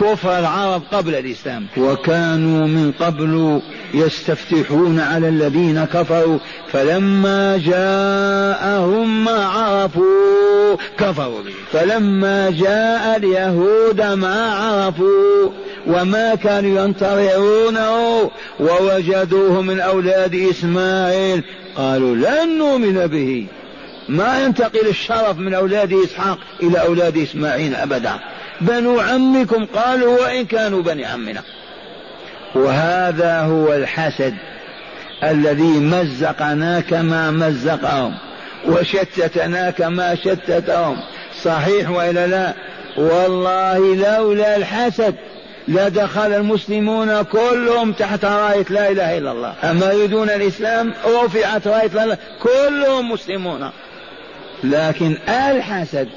كفر 0.00 0.38
العرب 0.38 0.82
قبل 0.92 1.14
الإسلام. 1.14 1.66
وكانوا 1.76 2.66
من 2.66 2.92
قبل 3.00 3.60
يستفتحون 3.94 5.00
على 5.00 5.28
الذين 5.28 5.84
كفروا 5.84 6.38
فلما 6.72 7.56
جاءهم 7.56 9.24
ما 9.24 9.44
عرفوا 9.44 10.76
كفروا 10.98 11.42
به. 11.42 11.54
فلما 11.72 12.50
جاء 12.50 13.16
اليهود 13.16 14.00
ما 14.00 14.52
عرفوا 14.52 15.50
وما 15.86 16.34
كانوا 16.34 16.84
ينتظرونه 16.84 18.30
ووجدوه 18.60 19.62
من 19.62 19.80
أولاد 19.80 20.34
إسماعيل. 20.34 21.42
قالوا 21.76 22.14
لن 22.14 22.58
نؤمن 22.58 23.06
به. 23.06 23.46
ما 24.08 24.44
ينتقل 24.44 24.88
الشرف 24.88 25.38
من 25.38 25.54
أولاد 25.54 25.92
إسحاق 25.92 26.38
إلى 26.62 26.80
أولاد 26.80 27.16
إسماعيل 27.16 27.74
أبدا. 27.74 28.18
بنو 28.60 29.00
عمكم 29.00 29.64
قالوا 29.64 30.22
وإن 30.22 30.44
كانوا 30.44 30.82
بني 30.82 31.04
عمنا. 31.04 31.42
وهذا 32.54 33.40
هو 33.40 33.74
الحسد 33.74 34.34
الذي 35.24 35.80
مزقنا 35.80 36.80
كما 36.80 37.30
مزقهم 37.30 38.14
وشتتنا 38.66 39.70
كما 39.70 40.14
شتتهم. 40.14 40.96
صحيح 41.42 41.90
وإلا 41.90 42.26
لا؟ 42.26 42.54
والله 42.96 43.96
لولا 43.96 44.56
الحسد 44.56 45.14
لدخل 45.68 46.32
المسلمون 46.32 47.22
كلهم 47.22 47.92
تحت 47.92 48.24
راية 48.24 48.66
لا 48.70 48.90
إله 48.90 49.18
إلا 49.18 49.32
الله. 49.32 49.54
أما 49.64 49.92
يريدون 49.92 50.30
الإسلام 50.30 50.92
رفعت 51.06 51.68
راية 51.68 52.06
لا 52.06 52.18
كلهم 52.42 53.10
مسلمون. 53.10 53.70
لكن 54.64 55.16
الحسد 55.28 56.08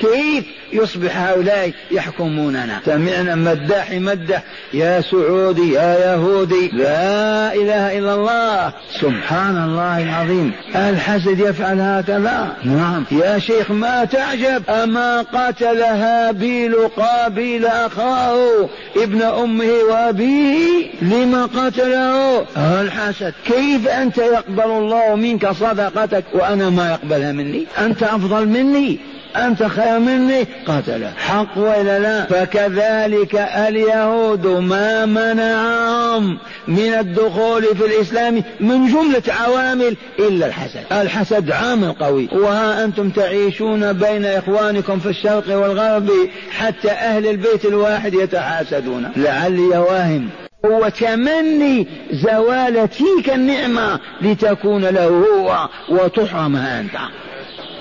كيف 0.00 0.44
يصبح 0.72 1.16
هؤلاء 1.16 1.72
يحكموننا؟ 1.90 2.80
سمعنا 2.86 3.34
مداح 3.34 3.92
مدح 3.92 4.42
يا 4.74 5.00
سعودي 5.00 5.72
يا 5.72 5.98
يهودي 5.98 6.68
لا 6.72 7.54
إله 7.54 7.98
إلا 7.98 8.14
الله. 8.14 8.72
سبحان 9.00 9.56
الله 9.64 10.02
العظيم. 10.02 10.52
الحسد 10.74 11.40
يفعل 11.40 11.80
هكذا. 11.80 12.56
نعم. 12.64 13.04
يا 13.10 13.38
شيخ 13.38 13.70
ما 13.70 14.04
تعجب؟ 14.04 14.62
أما 14.70 15.22
قتل 15.22 15.82
هابيل 15.82 16.74
قابيل 16.96 17.66
أخاه 17.66 18.68
ابن 18.96 19.22
أمه 19.22 19.72
وأبيه 19.90 20.86
لما 21.02 21.46
قتله؟ 21.46 22.44
الحسد. 22.56 23.34
كيف 23.44 23.88
أنت 23.88 24.18
يقبل 24.18 24.70
الله 24.70 25.14
منك 25.14 25.50
صدقتك 25.50 26.24
وأنا 26.32 26.70
ما 26.70 26.90
يقبلها 26.90 27.32
مني؟ 27.32 27.66
أنت 27.78 28.02
أفضل 28.02 28.48
مني. 28.48 28.98
أنت 29.36 29.62
خير 29.62 29.98
مني؟ 29.98 30.46
قتله 30.66 31.12
حق 31.16 31.58
ولا 31.58 31.98
لا؟ 31.98 32.26
فكذلك 32.26 33.34
اليهود 33.34 34.46
ما 34.46 35.06
منعهم 35.06 36.38
من 36.68 36.94
الدخول 37.00 37.62
في 37.62 37.86
الإسلام 37.86 38.42
من 38.60 38.86
جملة 38.86 39.22
عوامل 39.28 39.96
إلا 40.18 40.46
الحسد. 40.46 40.80
الحسد 40.92 41.50
عامل 41.50 41.92
قوي. 41.92 42.28
وها 42.32 42.84
أنتم 42.84 43.10
تعيشون 43.10 43.92
بين 43.92 44.24
إخوانكم 44.24 44.98
في 44.98 45.08
الشرق 45.08 45.56
والغرب 45.56 46.10
حتى 46.50 46.90
أهل 46.90 47.26
البيت 47.26 47.64
الواحد 47.64 48.14
يتحاسدون. 48.14 49.12
لعلي 49.16 49.60
واهم 49.60 50.28
هو 50.66 50.88
تمني 50.88 51.86
زوال 52.12 52.88
تلك 52.90 53.34
النعمة 53.34 54.00
لتكون 54.22 54.84
له 54.84 55.06
هو 55.06 55.68
وتحرمها 55.88 56.80
أنت. 56.80 56.92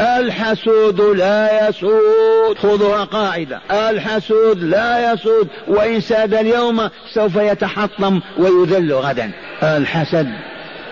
الحسود 0.01 1.01
لا 1.01 1.69
يسود. 1.69 2.57
خذها 2.57 3.03
قاعدة 3.03 3.61
الحسود 3.71 4.63
لا 4.63 5.13
يسود. 5.13 5.47
وإن 5.67 6.01
ساد 6.01 6.33
اليوم 6.33 6.89
سوف 7.13 7.35
يتحطم 7.35 8.19
ويذل 8.37 8.93
غدا. 8.93 9.31
الحسد. 9.63 10.27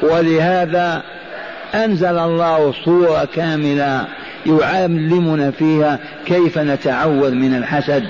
ولهذا 0.02 1.04
أنزل 1.76 2.18
الله 2.18 2.74
صورة 2.86 3.28
كاملة 3.36 4.06
يعلمنا 4.46 5.52
فيها 5.52 6.00
كيف 6.26 6.58
نتعوذ 6.58 7.32
من 7.32 7.56
الحسد. 7.56 8.04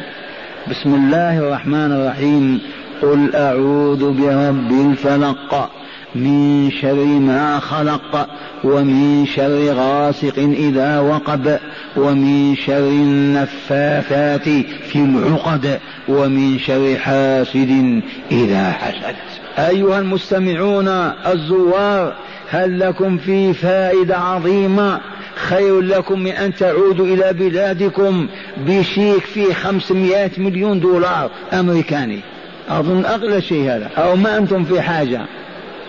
بسم 0.70 0.95
الله 0.95 1.39
الرحمن 1.39 1.91
الرحيم. 1.91 2.62
قل 3.02 3.36
أعوذ 3.36 4.12
برب 4.12 4.91
الفلق. 4.91 5.70
من 6.16 6.72
شر 6.82 7.05
ما 7.05 7.60
خلق 7.60 8.28
ومن 8.64 9.26
شر 9.26 9.74
غاسق 9.74 10.38
إذا 10.38 10.99
وقب 10.99 11.60
ومن 11.97 12.55
شر 12.55 12.78
النفاثات 12.78 14.43
في 14.88 14.95
العقد 14.95 15.80
ومن 16.08 16.60
شر 16.60 16.95
حاسد 16.95 18.01
إذا 18.32 18.72
حسد. 18.72 19.16
أيها 19.58 19.99
المستمعون 19.99 20.88
الزوار 21.34 22.14
هل 22.49 22.80
لكم 22.80 23.18
في 23.18 23.53
فائدة 23.53 24.18
عظيمة؟ 24.18 24.99
خير 25.36 25.82
لكم 25.82 26.20
من 26.20 26.32
أن 26.32 26.55
تعودوا 26.55 27.05
إلى 27.05 27.34
بلادكم 27.34 28.28
بشيك 28.58 29.24
فيه 29.24 29.53
خمسمائة 29.53 30.32
مليون 30.38 30.80
دولار 30.80 31.30
أمريكاني. 31.53 32.20
أظن 32.70 33.05
أغلى 33.05 33.41
شيء 33.41 33.64
هذا. 33.64 33.89
أو 33.97 34.16
ما 34.16 34.38
أنتم 34.38 34.64
في 34.64 34.82
حاجة. 34.82 35.22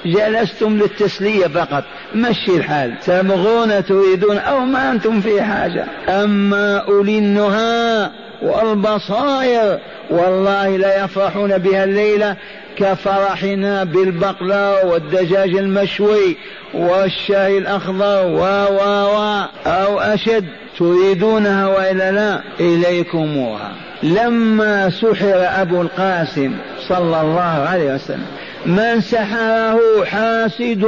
جلستم 0.06 0.78
للتسلية 0.78 1.46
فقط. 1.46 1.84
مشي 2.14 2.56
الحال؟ 2.56 2.94
تبغون 3.06 3.84
تريدون 3.84 4.38
أو 4.38 4.60
ما 4.60 4.90
أنتم 4.90 5.20
في 5.20 5.42
حاجة. 5.42 5.86
أما 6.08 6.78
أولي 6.78 7.18
النهى 7.18 8.10
والبصائر 8.42 9.78
والله 10.10 10.76
لا 10.76 11.04
يفرحون 11.04 11.58
بها 11.58 11.84
الليلة 11.84 12.36
كفرحنا 12.76 13.84
بالبقلاء 13.84 14.86
والدجاج 14.86 15.56
المشوي 15.56 16.36
والشاي 16.74 17.58
الأخضر 17.58 18.26
و 18.26 18.40
و 18.40 18.80
و. 19.16 19.44
أو 19.66 20.00
أشد 20.00 20.44
تريدونها 20.78 21.66
وإلا 21.66 22.12
لا 22.12 22.40
إليكموها 22.60 23.72
لما 24.02 24.90
سحر 24.90 25.62
أبو 25.62 25.82
القاسم 25.82 26.54
صلى 26.88 27.20
الله 27.20 27.66
عليه 27.68 27.94
وسلم 27.94 28.26
من 28.66 29.00
سحره 29.00 30.04
حاسد 30.04 30.86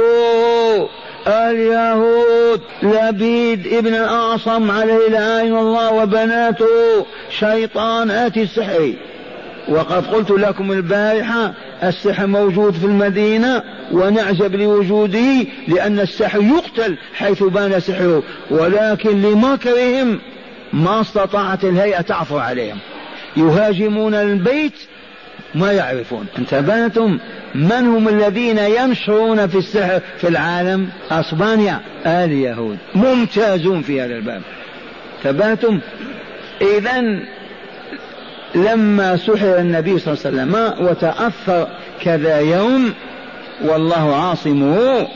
اليهود 1.27 2.61
لبيد 2.83 3.67
ابن 3.73 3.95
الأعصم 3.95 4.71
عليه 4.71 5.09
لعين 5.09 5.57
الله 5.57 5.93
وبناته 5.93 7.05
شيطانات 7.39 8.37
السحر. 8.37 8.93
وقد 9.69 10.07
قلت 10.07 10.31
لكم 10.31 10.71
البارحة 10.71 11.53
السحر 11.83 12.27
موجود 12.27 12.73
في 12.73 12.85
المدينة 12.85 13.63
ونعجب 13.91 14.55
لوجوده 14.55 15.45
لأن 15.67 15.99
السحر 15.99 16.41
يقتل 16.41 16.97
حيث 17.13 17.43
بان 17.43 17.79
سحره 17.79 18.23
ولكن 18.51 19.21
لمكرهم 19.21 20.19
ما 20.73 21.01
استطاعت 21.01 21.63
الهيئة 21.63 22.01
تعفو 22.01 22.37
عليهم. 22.37 22.77
يهاجمون 23.37 24.13
البيت 24.13 24.73
ما 25.55 25.71
يعرفون. 25.71 26.25
انتبهتم؟ 26.39 27.19
من 27.55 27.71
هم 27.71 28.07
الذين 28.07 28.57
ينشرون 28.57 29.47
في 29.47 29.57
السحر 29.57 30.01
في 30.17 30.27
العالم؟ 30.27 30.89
أسبانيا 31.11 31.79
اليهود 32.05 32.77
ممتازون 32.95 33.81
في 33.81 34.01
هذا 34.01 34.15
الباب. 34.15 34.41
انتبهتم؟ 35.17 35.79
اذا 36.61 37.19
لما 38.55 39.17
سحر 39.17 39.57
النبي 39.57 39.99
صلى 39.99 40.13
الله 40.13 40.25
عليه 40.25 40.51
وسلم 40.51 40.85
وتاثر 40.87 41.67
كذا 42.01 42.39
يوم 42.39 42.93
والله 43.65 44.15
عاصمه 44.15 45.07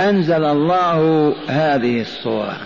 أنزل 0.00 0.44
الله 0.44 1.34
هذه 1.48 2.00
الصورة. 2.00 2.56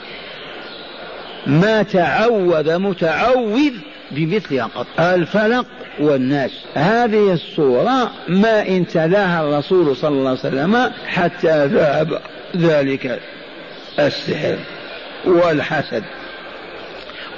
ما 1.47 1.83
تعوذ 1.83 2.79
متعوذ 2.79 3.73
بمثلها 4.11 4.65
قط. 4.65 4.87
الفلق 5.01 5.67
والناس. 5.99 6.51
هذه 6.75 7.33
الصورة 7.33 8.11
ما 8.29 8.69
إن 8.69 8.87
تلاها 8.87 9.49
الرسول 9.49 9.97
صلى 9.97 10.09
الله 10.09 10.29
عليه 10.29 10.41
وسلم 10.41 10.93
حتى 11.07 11.67
ذهب 11.67 12.21
ذلك 12.57 13.21
السحر 13.99 14.57
والحسد. 15.25 16.03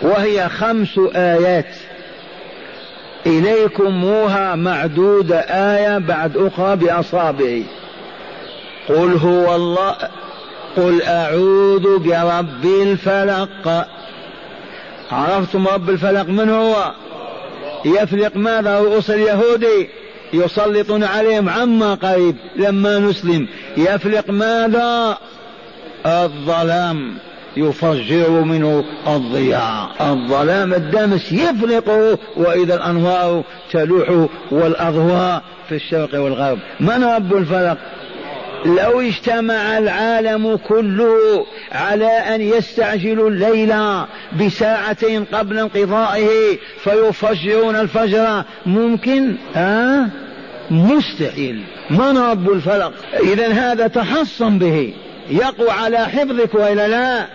وهي 0.03 0.48
خمس 0.48 1.00
آيات. 1.14 1.74
إليكموها 3.26 4.55
معدودة 4.55 5.38
آية 5.40 5.98
بعد 5.98 6.36
أخرى 6.36 6.76
بأصابعي. 6.76 7.64
قل 8.88 9.16
هو 9.16 9.57
الله. 9.57 9.96
قل 10.76 11.03
أعوذ 11.03 11.98
برب 11.98 12.64
الفلق. 12.64 13.88
عرفتم 15.12 15.68
رب 15.68 15.90
الفلق 15.90 16.28
من 16.28 16.50
هو؟ 16.50 16.92
يفلق 17.85 18.37
ماذا؟ 18.37 18.78
رؤوس 18.78 19.11
اليهود 19.11 19.66
يسلطون 20.33 21.05
عليهم 21.05 21.49
عما 21.49 21.95
قريب 21.95 22.37
لما 22.57 22.99
نسلم. 22.99 23.49
يفلق 23.76 24.30
ماذا؟ 24.30 25.18
الظلام 26.07 27.14
يفجر 27.57 28.30
منه 28.30 28.85
الضياء. 29.07 29.91
الظلام 30.01 30.74
الدامس 30.74 31.33
يفلقه 31.33 32.18
وإذا 32.37 32.74
الأنوار 32.74 33.43
تلوح 33.72 34.26
والأضواء 34.51 35.43
في 35.68 35.74
الشرق 35.74 36.20
والغرب. 36.20 36.59
من 36.80 37.05
رب 37.05 37.37
الفلق؟ 37.37 37.78
لو 38.66 39.00
اجتمع 39.00 39.78
العالم 39.78 40.56
كله 40.56 41.46
على 41.72 42.06
أن 42.06 42.40
يستعجلوا 42.40 43.30
الليل 43.30 43.74
بساعتين 44.40 45.24
قبل 45.24 45.58
انقضائه 45.58 46.58
فيفجرون 46.78 47.76
الفجر 47.76 48.44
ممكن؟ 48.66 49.36
ها؟ 49.54 50.10
مستحيل. 50.70 51.62
من 51.90 52.18
رب 52.18 52.50
الفلق؟ 52.50 52.92
اذا 53.22 53.52
هذا 53.52 53.86
تحصن 53.86 54.58
به. 54.58 54.94
يقوى 55.30 55.70
على 55.70 55.98
حفظك 55.98 56.54
وإلا 56.54 56.88
لا؟ 56.88 57.26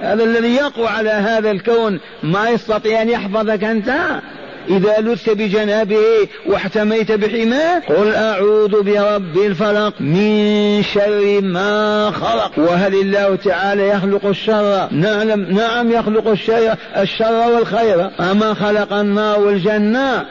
هذا 0.00 0.24
الذي 0.24 0.54
يقوى 0.54 0.86
على 0.86 1.10
هذا 1.10 1.50
الكون 1.50 2.00
ما 2.22 2.48
يستطيع 2.48 3.02
أن 3.02 3.08
يحفظك 3.08 3.64
أنت؟ 3.64 4.20
إذا 4.68 5.00
لث 5.00 5.30
بجنابه 5.30 6.28
واحتميت 6.46 7.12
بحماه 7.12 7.82
قل 7.88 8.14
أعوذ 8.14 8.82
برب 8.82 9.36
الفلق 9.36 9.94
من 10.00 10.82
شر 10.82 11.40
ما 11.40 12.10
خلق. 12.10 12.58
وهل 12.58 12.94
الله 12.94 13.36
تعالى 13.36 13.88
يخلق 13.88 14.26
الشر؟ 14.26 14.88
نعلم 14.92 15.46
نعم 15.50 15.92
يخلق 15.92 16.28
الشر 16.28 16.74
الشر 16.96 17.50
والخير. 17.54 18.10
أما 18.20 18.54
خلق 18.54 18.92
النار 18.92 19.40
والجنة 19.40 20.24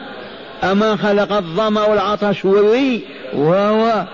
أما 0.64 0.96
خلق 0.96 1.32
الظمأ 1.32 1.84
والعطش 1.84 2.44
والري 2.44 3.00
وهو 3.34 4.04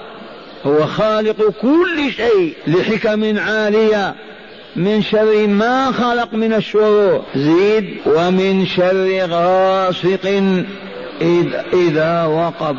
هو 0.67 0.87
خالق 0.87 1.55
كل 1.63 2.13
شيء 2.17 2.55
لحكم 2.67 3.39
عالية. 3.39 4.15
من 4.77 5.03
شر 5.03 5.47
ما 5.47 5.93
خلق 5.93 6.35
من 6.35 6.53
الشرور. 6.53 7.23
زيد 7.37 7.85
ومن 8.07 8.67
شر 8.67 9.27
غاسق 9.31 10.43
إذا 11.73 12.25
وقب. 12.25 12.77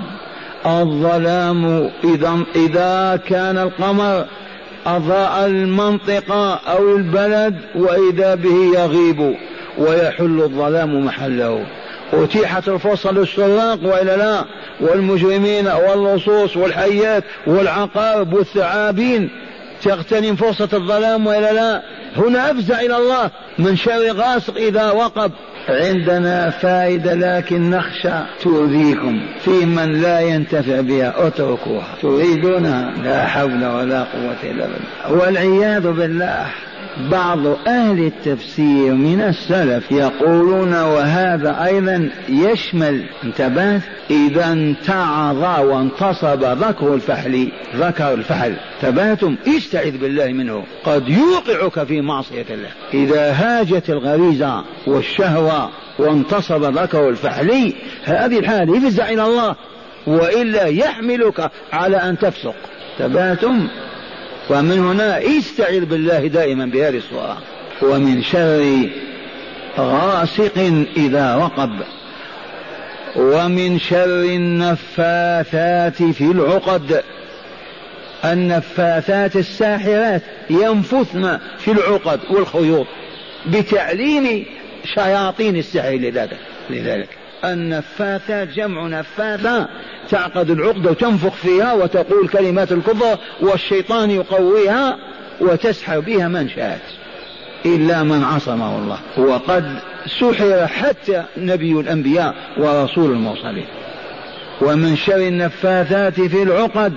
الظلام 0.65 1.89
إذا 2.03 2.43
إذا 2.55 3.19
كان 3.27 3.57
القمر 3.57 4.25
أضاء 4.85 5.45
المنطقة 5.45 6.53
أو 6.53 6.95
البلد 6.95 7.55
وإذا 7.75 8.35
به 8.35 8.79
يغيب 8.79 9.35
ويحل 9.77 10.41
الظلام 10.41 11.05
محله. 11.05 11.65
أتيحت 12.13 12.67
الفرصة 12.67 13.11
للسراق 13.11 13.79
وإلا 13.83 14.17
لا 14.17 14.45
والمجرمين 14.81 15.67
واللصوص 15.67 16.57
والحيات 16.57 17.23
والعقارب 17.47 18.33
والثعابين. 18.33 19.29
تغتنم 19.83 20.35
فرصة 20.35 20.69
الظلام 20.73 21.27
وإلا 21.27 21.53
لا. 21.53 21.81
هنا 22.17 22.51
أفزع 22.51 22.79
إلى 22.79 22.97
الله. 22.97 23.31
من 23.59 23.75
شر 23.75 24.11
غاسق 24.11 24.57
إذا 24.57 24.91
وقب. 24.91 25.31
عندنا 25.69 26.49
فائدة 26.49 27.13
لكن 27.13 27.69
نخشى. 27.69 28.43
تؤذيكم. 28.43 29.21
في 29.39 29.65
من 29.65 30.01
لا 30.01 30.19
ينتفع 30.19 30.81
بها 30.81 31.27
اتركوها. 31.27 31.87
تريدونها 32.01 32.93
لا 33.03 33.27
حول 33.27 33.65
ولا 33.65 34.03
قوة 34.03 34.35
إلا 34.43 34.67
بالله. 34.67 35.21
والعياذ 35.21 35.91
بالله. 35.91 36.45
بعض 36.97 37.47
أهل 37.67 38.05
التفسير 38.05 38.93
من 38.93 39.21
السلف 39.21 39.91
يقولون 39.91 40.73
وهذا 40.73 41.63
أيضا 41.65 42.09
يشمل 42.29 43.03
انتبهت 43.23 43.81
إذا 44.09 44.51
انتعظ 44.51 45.43
وانتصب 45.67 46.43
ذكر 46.43 46.93
الفحل 46.93 47.51
ذكر 47.75 48.13
الفحل. 48.13 48.55
انتبهتم؟ 48.83 49.35
استعذ 49.47 49.97
بالله 49.97 50.27
منه. 50.27 50.63
قد 50.83 51.09
يوقعك 51.09 51.87
في 51.87 52.01
معصية 52.01 52.45
الله. 52.49 52.69
إذا 52.93 53.31
هاجت 53.31 53.89
الغريزة 53.89 54.63
والشهوة 54.87 55.69
وانتصب 55.99 56.77
ذكر 56.77 57.09
الفحل 57.09 57.73
هذه 58.03 58.39
الحالة 58.39 58.77
افزع 58.77 59.09
إلى 59.09 59.23
الله 59.23 59.55
وإلا 60.07 60.65
يحملك 60.65 61.51
على 61.73 61.97
أن 61.97 62.17
تفسق. 62.17 62.55
انتبهتم؟ 62.99 63.67
ومن 64.51 64.79
هنا 64.79 65.37
استعذ 65.37 65.85
بالله 65.85 66.27
دائما 66.27 66.65
بهذه 66.65 66.97
الصورة. 66.97 67.41
ومن 67.81 68.23
شر 68.23 68.89
غاسق 69.77 70.85
إذا 70.97 71.35
وقب. 71.35 71.71
ومن 73.15 73.79
شر 73.79 74.23
النفاثات 74.23 76.03
في 76.03 76.21
العقد. 76.21 77.03
النفاثات 78.25 79.35
الساحرات 79.35 80.21
ينفثن 80.49 81.39
في 81.57 81.71
العقد 81.71 82.19
والخيوط 82.29 82.87
بتعليم 83.47 84.45
شياطين 84.95 85.55
السحر 85.55 85.91
لذلك. 85.91 86.37
لذلك. 86.69 87.09
النفاثات 87.45 88.47
جمع 88.47 88.87
نفاثة 88.87 89.67
تعقد 90.11 90.49
العقدة 90.49 90.89
وتنفخ 90.89 91.33
فيها 91.33 91.73
وتقول 91.73 92.27
كلمات 92.27 92.71
الكفر 92.71 93.17
والشيطان 93.41 94.11
يقويها 94.11 94.97
وتسحر 95.41 95.99
بها 95.99 96.27
من 96.27 96.49
شاءت. 96.49 96.81
إلا 97.65 98.03
من 98.03 98.23
عصمه 98.23 98.77
الله. 98.77 98.97
وقد 99.17 99.79
سحر 100.19 100.67
حتى 100.67 101.23
نبي 101.37 101.71
الأنبياء 101.71 102.35
ورسول 102.57 103.11
المرسلين. 103.11 103.65
ومن 104.61 104.95
شر 104.95 105.27
النفاثات 105.27 106.21
في 106.21 106.43
العقد 106.43 106.93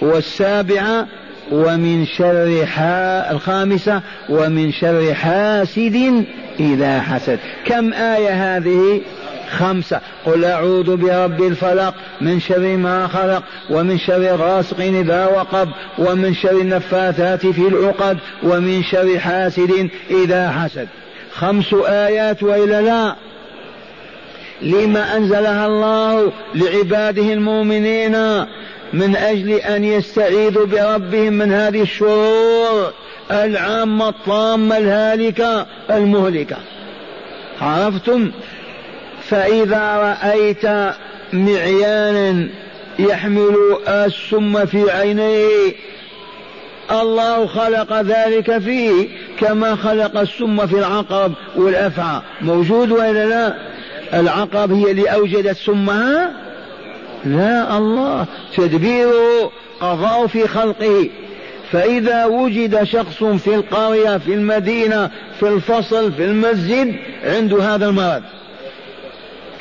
والسابعة 0.00 1.06
ومن 1.52 2.06
شر 2.06 2.66
حا 2.66 3.30
الخامسة 3.30 4.02
ومن 4.28 4.72
شر 4.72 5.14
حاسد 5.14 6.24
إذا 6.60 7.00
حسد. 7.00 7.38
كم 7.66 7.92
آية 7.92 8.56
هذه؟ 8.56 9.00
خمسة. 9.54 10.00
قل 10.26 10.44
أعوذ 10.44 10.96
برب 10.96 11.42
الفلق 11.42 11.94
من 12.20 12.40
شر 12.40 12.76
ما 12.76 13.06
خلق 13.06 13.42
ومن 13.70 13.98
شر 13.98 14.36
غاسق 14.36 14.80
إذا 14.80 15.26
وقب 15.26 15.68
ومن 15.98 16.34
شر 16.34 16.60
النفاثات 16.60 17.46
في 17.46 17.68
العقد 17.68 18.18
ومن 18.42 18.82
شر 18.82 19.18
حاسد 19.18 19.88
إذا 20.10 20.50
حسد. 20.50 20.88
خمس 21.32 21.74
آيات 21.88 22.42
وإلا 22.42 22.82
لا. 22.82 23.14
لما 24.62 25.16
أنزلها 25.16 25.66
الله 25.66 26.32
لعباده 26.54 27.32
المؤمنين 27.32 28.44
من 28.92 29.16
أجل 29.16 29.50
أن 29.50 29.84
يستعيذوا 29.84 30.66
بربهم 30.66 31.32
من 31.32 31.52
هذه 31.52 31.82
الشرور 31.82 32.92
العامة 33.30 34.08
الطامة 34.08 34.78
الهالكة 34.78 35.66
المهلكة. 35.90 36.56
عرفتم؟ 37.60 38.30
فإذا 39.34 39.96
رأيت 39.96 40.94
معيانا 41.32 42.48
يحمل 42.98 43.56
السم 43.88 44.66
في 44.66 44.90
عينيه 44.90 45.72
الله 46.90 47.46
خلق 47.46 48.00
ذلك 48.00 48.58
فيه 48.58 49.08
كما 49.40 49.76
خلق 49.76 50.20
السم 50.20 50.66
في 50.66 50.78
العقرب 50.78 51.32
والأفعى 51.56 52.20
موجود 52.40 52.92
ولا 52.92 53.26
لا؟ 53.26 53.54
العقرب 54.20 54.72
هي 54.72 54.90
اللي 54.90 55.08
أوجدت 55.08 55.56
سمها؟ 55.56 56.30
لا 57.24 57.78
الله. 57.78 58.26
تدبيره 58.56 59.50
قضاء 59.80 60.26
في 60.26 60.48
خلقه. 60.48 61.08
فإذا 61.72 62.24
وجد 62.24 62.82
شخص 62.82 63.24
في 63.24 63.54
القرية 63.54 64.18
في 64.18 64.34
المدينة 64.34 65.10
في 65.40 65.48
الفصل 65.48 66.12
في 66.12 66.24
المسجد 66.24 66.94
عنده 67.24 67.74
هذا 67.74 67.88
المرض. 67.88 68.22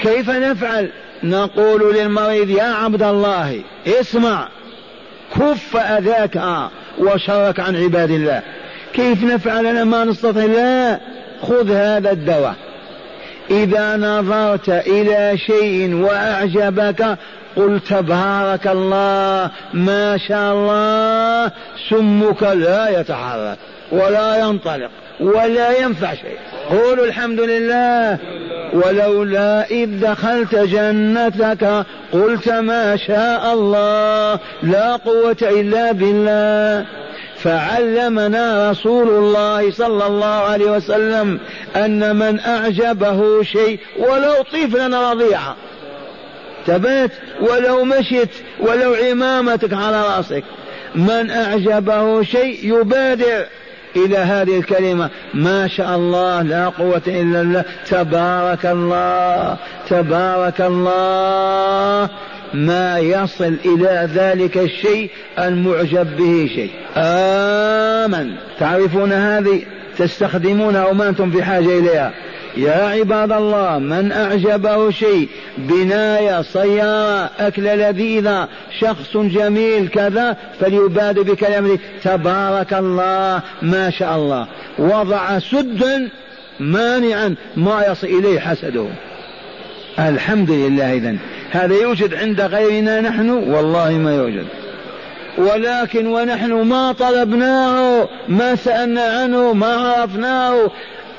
كيف 0.03 0.29
نفعل؟ 0.29 0.89
نقول 1.23 1.95
للمريض 1.95 2.49
يا 2.49 2.63
عبد 2.63 3.03
الله 3.03 3.61
اسمع 3.87 4.47
كف 5.35 5.77
أذاك 5.77 6.41
وشرك 6.99 7.59
عن 7.59 7.75
عباد 7.75 8.11
الله. 8.11 8.41
كيف 8.93 9.23
نفعل؟ 9.23 9.65
أنا 9.65 9.83
ما 9.83 10.05
نستطيع. 10.05 10.45
لا 10.45 10.99
خذ 11.41 11.71
هذا 11.71 12.11
الدواء. 12.11 12.55
إذا 13.51 13.97
نظرت 13.97 14.69
إلى 14.69 15.37
شيء 15.37 15.95
وأعجبك 15.95 17.17
قل 17.55 17.79
تبارك 17.89 18.67
الله 18.67 19.51
ما 19.73 20.17
شاء 20.27 20.53
الله 20.53 21.51
سمك 21.89 22.43
لا 22.43 22.99
يتحرك 22.99 23.57
ولا 23.91 24.37
ينطلق. 24.39 24.89
ولا 25.19 25.79
ينفع 25.79 26.13
شيء. 26.13 26.37
قولوا 26.69 27.05
الحمد 27.05 27.39
لله. 27.39 28.17
ولولا 28.73 29.65
إذ 29.71 29.99
دخلت 29.99 30.55
جنتك 30.55 31.85
قلت 32.11 32.49
ما 32.49 32.97
شاء 32.97 33.53
الله 33.53 34.39
لا 34.63 34.95
قوة 34.95 35.37
إلا 35.41 35.91
بالله. 35.91 36.85
فعلمنا 37.37 38.71
رسول 38.71 39.07
الله 39.07 39.71
صلى 39.71 40.07
الله 40.07 40.25
عليه 40.25 40.65
وسلم 40.65 41.39
أن 41.75 42.15
من 42.15 42.39
أعجبه 42.39 43.43
شيء 43.43 43.79
ولو 43.99 44.33
طفلا 44.53 45.11
رضيعا. 45.11 45.55
تبات 46.67 47.11
ولو 47.41 47.85
مشت 47.85 48.29
ولو 48.59 48.93
عمامتك 48.93 49.73
على 49.73 50.01
رأسك. 50.01 50.43
من 50.95 51.29
أعجبه 51.29 52.23
شيء 52.23 52.79
يبادر. 52.79 53.45
إلى 53.95 54.17
هذه 54.17 54.57
الكلمة 54.57 55.09
ما 55.33 55.67
شاء 55.67 55.95
الله 55.95 56.41
لا 56.41 56.69
قوة 56.69 57.01
إلا 57.07 57.41
الله 57.41 57.63
تبارك 57.89 58.65
الله 58.65 59.57
تبارك 59.89 60.61
الله. 60.61 62.09
ما 62.53 62.99
يصل 62.99 63.55
إلى 63.65 64.09
ذلك 64.13 64.57
الشيء 64.57 65.09
المعجب 65.39 66.17
به 66.17 66.49
شيء. 66.55 66.71
آمن. 66.97 68.35
تعرفون 68.59 69.13
هذه؟ 69.13 69.61
تستخدمونها 69.97 70.85
وما 70.85 71.09
أنتم 71.09 71.31
في 71.31 71.43
حاجة 71.43 71.79
إليها؟ 71.79 72.13
يا 72.57 72.87
عباد 72.87 73.31
الله 73.31 73.79
من 73.79 74.11
أعجبه 74.11 74.91
شيء 74.91 75.29
بناية 75.57 76.41
سيارة 76.41 77.29
أكلة 77.39 77.75
لذيذة 77.75 78.47
شخص 78.79 79.17
جميل 79.17 79.87
كذا 79.87 80.37
فليبادر 80.59 81.21
بكلامه 81.21 81.79
تبارك 82.03 82.73
الله 82.73 83.41
ما 83.61 83.89
شاء 83.89 84.15
الله. 84.15 84.47
وضع 84.79 85.39
سدا 85.39 86.09
مانعا 86.59 87.35
ما 87.55 87.85
يصل 87.87 88.07
إليه 88.07 88.39
حسده. 88.39 88.85
الحمد 89.99 90.51
لله 90.51 90.93
إذا 90.93 91.15
هذا 91.51 91.75
يوجد 91.75 92.13
عند 92.13 92.41
غيرنا 92.41 93.01
نحن؟ 93.01 93.29
والله 93.29 93.91
ما 93.91 94.15
يوجد. 94.15 94.45
ولكن 95.37 96.07
ونحن 96.07 96.51
ما 96.51 96.91
طلبناه 96.91 98.07
ما 98.27 98.55
سألنا 98.55 99.01
عنه 99.01 99.53
ما 99.53 99.75
عرفناه. 99.75 100.71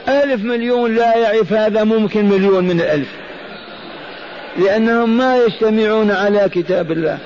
ألف 0.08 0.44
مليون 0.44 0.94
لا 0.94 1.16
يعرف 1.16 1.52
هذا 1.52 1.84
ممكن 1.84 2.24
مليون 2.24 2.64
من 2.64 2.80
الألف. 2.80 3.08
لأنهم 4.56 5.16
ما 5.16 5.36
يجتمعون 5.36 6.10
على 6.10 6.48
كتاب 6.52 6.92
الله. 6.92 7.18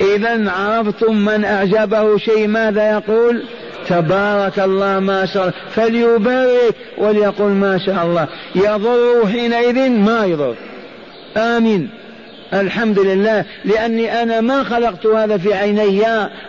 إذا 0.00 0.50
عرفتم 0.50 1.16
من 1.16 1.44
أعجبه 1.44 2.18
شيء 2.18 2.48
ماذا 2.48 2.90
يقول؟ 2.90 3.42
تبارك 3.88 4.58
الله 4.58 4.98
ما 5.00 5.26
شاء 5.26 5.42
الله. 5.42 5.54
فليبارك 5.70 6.74
وليقول 6.98 7.50
ما 7.50 7.78
شاء 7.78 8.04
الله. 8.04 8.26
يضر 8.54 9.26
حينئذ 9.26 9.90
ما 9.90 10.24
يضر. 10.24 10.54
آمين. 11.36 11.90
الحمد 12.54 12.98
لله 12.98 13.44
لأني 13.64 14.22
أنا 14.22 14.40
ما 14.40 14.64
خلقت 14.64 15.06
هذا 15.06 15.38
في 15.38 15.54
عيني 15.54 16.06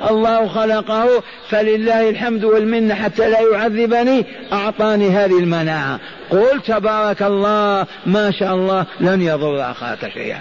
الله 0.10 0.48
خلقه 0.48 1.24
فلله 1.50 2.10
الحمد 2.10 2.44
والمنة 2.44 2.96
حتى 2.96 3.30
لا 3.30 3.40
يعذبني 3.54 4.26
أعطاني 4.54 5.10
هذه 5.10 5.40
المناعة. 5.40 6.00
قل 6.30 6.62
تبارك 6.68 7.22
الله 7.22 7.86
ما 8.06 8.32
شاء 8.32 8.56
الله 8.56 8.86
لن 9.00 9.22
يضر 9.22 9.72
أخاك 9.72 10.10
شيئا. 10.14 10.40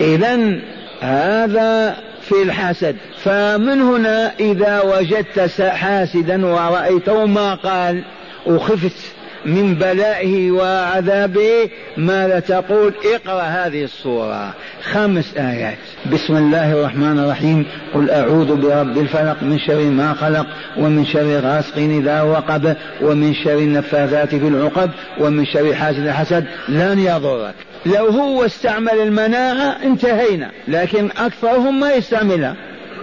إذا 0.00 0.60
هذا 1.00 1.96
في 2.22 2.42
الحسد. 2.42 2.96
فمن 3.24 3.80
هنا 3.80 4.32
إذا 4.40 4.80
وجدت 4.80 5.60
حاسدا 5.60 6.46
ورأيته 6.46 7.26
ما 7.26 7.54
قال 7.54 8.02
وخفت. 8.46 9.17
من 9.46 9.74
بلائه 9.74 10.50
وعذابه 10.50 11.70
ماذا 11.96 12.40
تقول 12.40 12.92
اقرأ 13.14 13.42
هذه 13.42 13.84
الصورة 13.84 14.54
خمس 14.82 15.36
آيات. 15.36 15.78
بسم 16.12 16.36
الله 16.36 16.72
الرحمن 16.72 17.18
الرحيم. 17.18 17.66
قل 17.94 18.10
أعوذ 18.10 18.56
برب 18.56 18.98
الفلق 18.98 19.42
من 19.42 19.58
شر 19.58 19.80
ما 19.80 20.14
خلق 20.14 20.46
ومن 20.78 21.06
شر 21.06 21.40
غاسق 21.40 21.76
إذا 21.76 22.22
وقب 22.22 22.76
ومن 23.02 23.34
شر 23.34 23.58
النفاثات 23.58 24.28
في 24.28 24.48
العقد 24.48 24.90
ومن 25.20 25.46
شر 25.46 25.74
حاسد 25.74 26.06
الحسد. 26.06 26.44
لن 26.68 26.98
يضرك. 26.98 27.54
لو 27.86 28.06
هو 28.06 28.44
استعمل 28.44 28.92
المناعة 28.92 29.76
انتهينا 29.84 30.50
لكن 30.68 31.08
أكثرهم 31.18 31.80
ما 31.80 31.92
يستعملها. 31.92 32.56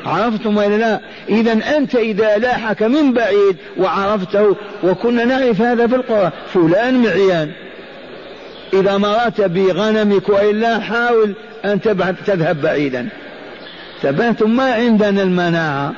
عرفتم 0.06 0.58
ولا 0.58 0.78
لا؟ 0.78 0.99
إذا 1.30 1.78
أنت 1.78 1.95
إذا 1.95 2.38
لاحك 2.38 2.84
من 2.84 3.14
بعيد 3.14 3.58
وعرفته 3.78 4.56
وكنا 4.84 5.26
نعرف 5.26 5.62
هذا 5.62 5.88
في 5.88 5.95
القرى 5.95 6.32
فلان 6.53 7.03
معيان. 7.03 7.51
إذا 8.74 8.97
مررت 8.97 9.41
بغنمك 9.41 10.30
وإلا 10.30 10.80
حاول 10.80 11.34
أن 11.66 11.82
تبعد 11.82 12.16
تذهب 12.26 12.62
بعيدا. 12.62 13.08
تبهتم 14.01 14.56
ما 14.56 14.74
عندنا 14.74 15.24
المناعة. 15.24 15.93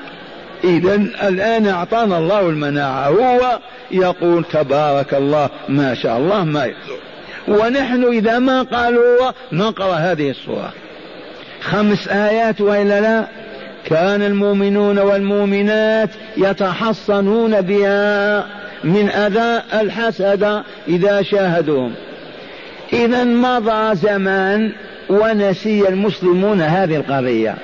إذا 0.63 0.95
الآن 1.27 1.67
أعطانا 1.67 2.17
الله 2.17 2.49
المناعة. 2.49 3.07
هو 3.07 3.59
يقول 3.91 4.43
تبارك 4.43 5.13
الله 5.13 5.49
ما 5.69 5.93
شاء 5.93 6.17
الله 6.17 6.43
ما 6.43 6.65
يقول 6.65 6.99
ونحن 7.47 8.03
إذا 8.03 8.39
ما 8.39 8.61
قالوا 8.61 9.21
هو 9.21 9.33
نقرأ 9.51 9.93
هذه 9.93 10.29
الصورة 10.29 10.73
خمس 11.61 12.07
آيات 12.07 12.61
وإلا 12.61 13.01
لا؟ 13.01 13.27
كان 13.87 14.21
المؤمنون 14.21 14.99
والمؤمنات 14.99 16.09
يتحصنون 16.37 17.61
بها 17.61 18.45
من 18.83 19.09
أذى 19.09 19.63
الحسد 19.81 20.63
إذا 20.87 21.21
شاهدوهم. 21.21 21.93
إذا 22.93 23.23
مضى 23.23 23.95
زمان 23.95 24.71
ونسي 25.09 25.89
المسلمون 25.89 26.61
هذه 26.61 26.95
القضية 26.95 27.55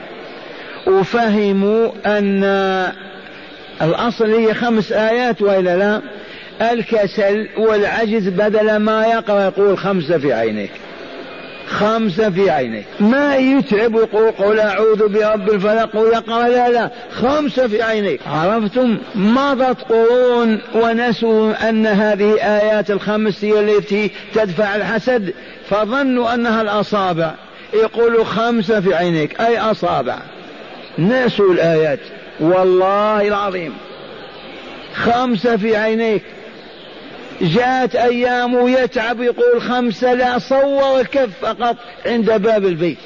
وفهموا 0.88 1.91
أن 2.05 2.43
الأصل 3.82 4.34
هي 4.34 4.53
خمس 4.53 4.91
آيات 4.91 5.41
وإلا 5.41 5.78
لا؟ 5.78 6.01
الكسل 6.71 7.47
والعجز 7.57 8.28
بدل 8.28 8.76
ما 8.76 9.05
يقرأ 9.05 9.43
يقول 9.43 9.78
خمسة 9.78 10.17
في 10.17 10.34
عينيك. 10.34 10.71
خمسة 11.74 12.30
في 12.30 12.49
عينيك. 12.49 12.86
ما 12.99 13.36
يتعب 13.36 13.95
يقول 13.95 14.32
قل 14.32 14.59
أعوذ 14.59 15.07
برب 15.07 15.49
الفلق 15.49 15.95
ويقرأ 15.95 16.47
لا 16.47 16.69
لا 16.69 16.89
خمسة 17.21 17.67
في 17.67 17.82
عينيك. 17.82 18.19
عرفتم؟ 18.28 18.97
مضت 19.15 19.82
قرون 19.82 20.61
ونسوا 20.76 21.69
أن 21.69 21.88
هذه 21.88 22.34
آيات 22.34 22.91
الخمس 22.91 23.43
هي 23.43 23.59
التي 23.59 24.11
تدفع 24.34 24.76
الحسد. 24.76 25.34
فظنوا 25.69 26.34
أنها 26.34 26.61
الأصابع. 26.61 27.32
يقولوا 27.74 28.24
خمسة 28.24 28.82
في 28.82 28.95
عينيك. 28.95 29.41
أي 29.41 29.59
أصابع؟ 29.59 30.17
نسوا 30.99 31.53
الآيات. 31.53 31.99
والله 32.39 33.28
العظيم. 33.28 33.74
خمسة 34.95 35.57
في 35.57 35.76
عينيك. 35.76 36.24
جاءت 37.44 37.96
أيام 37.96 38.68
يتعب 38.68 39.22
يقول 39.22 39.62
خمسة 39.62 40.14
لا 40.14 40.39
صور 40.39 41.00
الكف 41.00 41.30
فقط 41.41 41.76
عند 42.06 42.32
باب 42.32 42.66
البيت. 42.66 42.98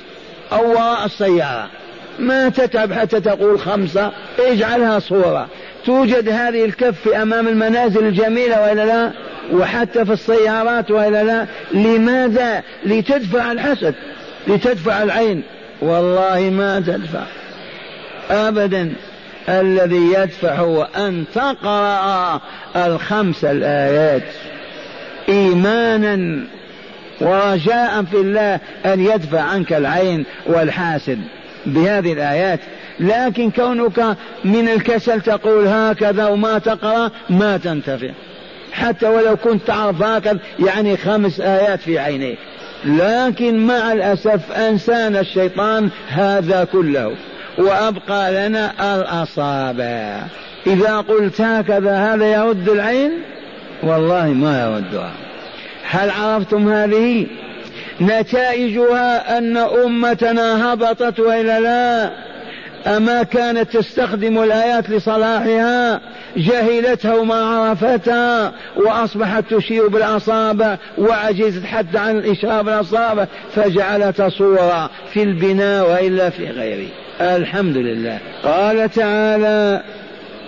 أو 0.52 0.70
وراء 0.70 1.06
السيارة. 1.06 1.70
ما 2.20 2.50
تتعب 2.50 2.94
حتى 2.94 3.20
تقول 3.20 3.60
خمسة. 3.60 4.12
اجعلها 4.40 5.00
صورة. 5.00 5.48
توجد 5.86 6.30
هذه 6.30 6.66
الكف 6.66 7.08
أمام 7.08 7.48
المنازل 7.48 8.08
الجميلة 8.08 8.62
وإلا 8.62 8.86
لا؟ 8.86 9.12
وحتى 9.52 10.06
في 10.06 10.14
السيارات 10.14 10.92
وإلا 10.92 11.24
لا؟ 11.24 11.46
لماذا؟ 11.74 12.64
لتدفع 12.86 13.52
الحسد. 13.52 13.96
لتدفع 14.48 15.04
العين. 15.04 15.44
والله 15.82 16.40
ما 16.40 16.80
تدفع. 16.80 17.24
أبدا. 18.32 18.94
الذي 19.50 20.14
يدفع 20.14 20.56
هو 20.56 20.84
أن 20.84 21.26
تقرأ 21.36 22.41
الخمس 22.76 23.45
الآيات. 23.45 24.24
إيمانا 25.30 26.43
ورجاء 27.22 28.04
في 28.04 28.18
الله 28.18 28.60
أن 28.86 29.00
يدفع 29.00 29.41
عنك 29.41 29.74
العين 29.74 30.26
والحاسد 30.45 31.20
بهذه 31.66 32.14
الآيات. 32.14 32.60
لكن 33.00 33.52
كونك 33.52 34.16
من 34.43 34.70
الكسل 34.70 35.22
تقول 35.22 35.68
هكذا 35.68 36.28
وما 36.28 36.60
تقرأ 36.60 37.12
ما 37.30 37.58
تنتفع. 37.58 38.10
حتى 38.72 39.08
ولو 39.08 39.38
كنت 39.38 39.68
تعرف 39.68 40.04
هكذا 40.04 40.39
يعني 40.60 40.98
خمس 40.98 41.39
آيات 41.39 41.80
في 41.80 42.00
عينيك. 42.00 42.38
لكن 42.86 43.68
مع 43.68 43.93
الأسف 43.93 44.52
أنسانا 44.52 45.20
الشيطان 45.20 45.89
هذا 46.08 46.64
كله. 46.64 47.16
وأبقى 47.58 48.47
لنا 48.47 48.95
الأصابع. 48.95 50.22
إذا 50.68 50.97
قلت 50.97 51.41
هكذا 51.41 51.97
هذا 51.97 52.34
يرد 52.34 52.70
العين؟ 52.70 53.12
والله 53.84 54.28
ما 54.28 54.62
يردها. 54.62 55.12
هل 55.89 56.10
عرفتم 56.10 56.70
هذه؟ 56.70 57.28
نتائجها 58.01 59.38
أن 59.38 59.58
أمتنا 59.58 60.74
هبطت 60.74 61.20
وإلا 61.20 61.60
لا؟ 61.60 62.12
أما 62.88 63.24
كانت 63.24 63.78
تستخدم 63.78 64.43
الآيات 64.43 64.89
لصلاحها 64.89 66.01
جهلتها 66.38 67.14
وما 67.14 67.36
عرفتها 67.36 68.53
وأصبحت 68.76 69.53
تشير 69.53 69.88
بالأصابع 69.88 70.78
وعجزت 70.97 71.66
حتى 71.66 71.97
عن 71.97 72.18
الإشارة 72.18 72.62
بالأصابع 72.62 73.28
فجعلتها 73.55 74.30
صورة 74.30 74.89
في 75.14 75.24
البناء 75.24 75.89
وإلا 75.91 76.30
في 76.30 76.47
غيره. 76.47 76.89
الحمد 77.22 77.78
لله. 77.78 78.20
قال 78.43 78.89
تعالى 78.89 79.82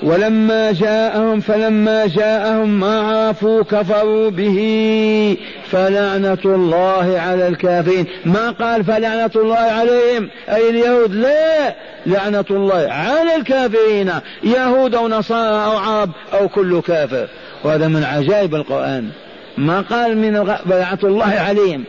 ولما 0.03 0.71
جاءهم 0.71 1.39
فلما 1.39 2.07
جاءهم 2.07 2.79
ما 2.79 3.01
عرفوا 3.01 3.63
كفروا 3.63 4.29
به 4.29 5.37
فلعنة 5.71 6.37
الله 6.45 7.19
على 7.19 7.47
الكافرين. 7.47 8.05
ما 8.25 8.49
قال 8.51 8.83
فلعنة 8.83 9.31
الله 9.35 9.55
عليهم؟ 9.55 10.29
أي 10.49 10.69
اليهود؟ 10.69 11.15
لا. 11.15 11.75
لعنة 12.05 12.45
الله 12.51 12.87
على 12.89 13.35
الكافرين. 13.35 14.11
يهود 14.43 14.95
أو 14.95 15.07
نصارى 15.07 15.65
أو 15.65 15.77
عرب 15.77 16.09
أو 16.33 16.47
كل 16.47 16.81
كافر. 16.81 17.27
وهذا 17.63 17.87
من 17.87 18.03
عجائب 18.03 18.55
القرآن. 18.55 19.09
ما 19.57 19.81
قال 19.81 20.17
من 20.17 20.57
لعنة 20.65 20.99
الله 21.03 21.25
عليهم. 21.25 21.83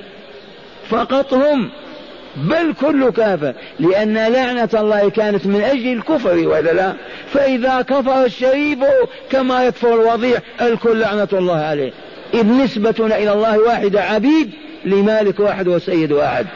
فقط 0.90 1.34
هم 1.34 1.70
بل 2.40 2.74
كل 2.80 3.10
كافر 3.10 3.54
لأن 3.80 4.14
لعنة 4.14 4.68
الله 4.74 5.10
كانت 5.10 5.46
من 5.46 5.62
أجل 5.62 5.92
الكفر 5.92 6.48
ولا 6.48 6.72
لا 6.72 6.94
فإذا 7.32 7.82
كفر 7.82 8.24
الشريف 8.24 8.78
كما 9.30 9.64
يكفر 9.64 9.94
الوضيع 9.94 10.38
الكل 10.60 11.00
لعنة 11.00 11.28
الله 11.32 11.56
عليه. 11.56 11.92
إذ 12.34 12.46
نسبتنا 12.46 13.18
إلى 13.18 13.32
الله 13.32 13.58
واحدة 13.58 14.02
عبيد 14.02 14.50
لمالك 14.84 15.40
واحد 15.40 15.68
وسيد 15.68 16.12
واحد. 16.12 16.46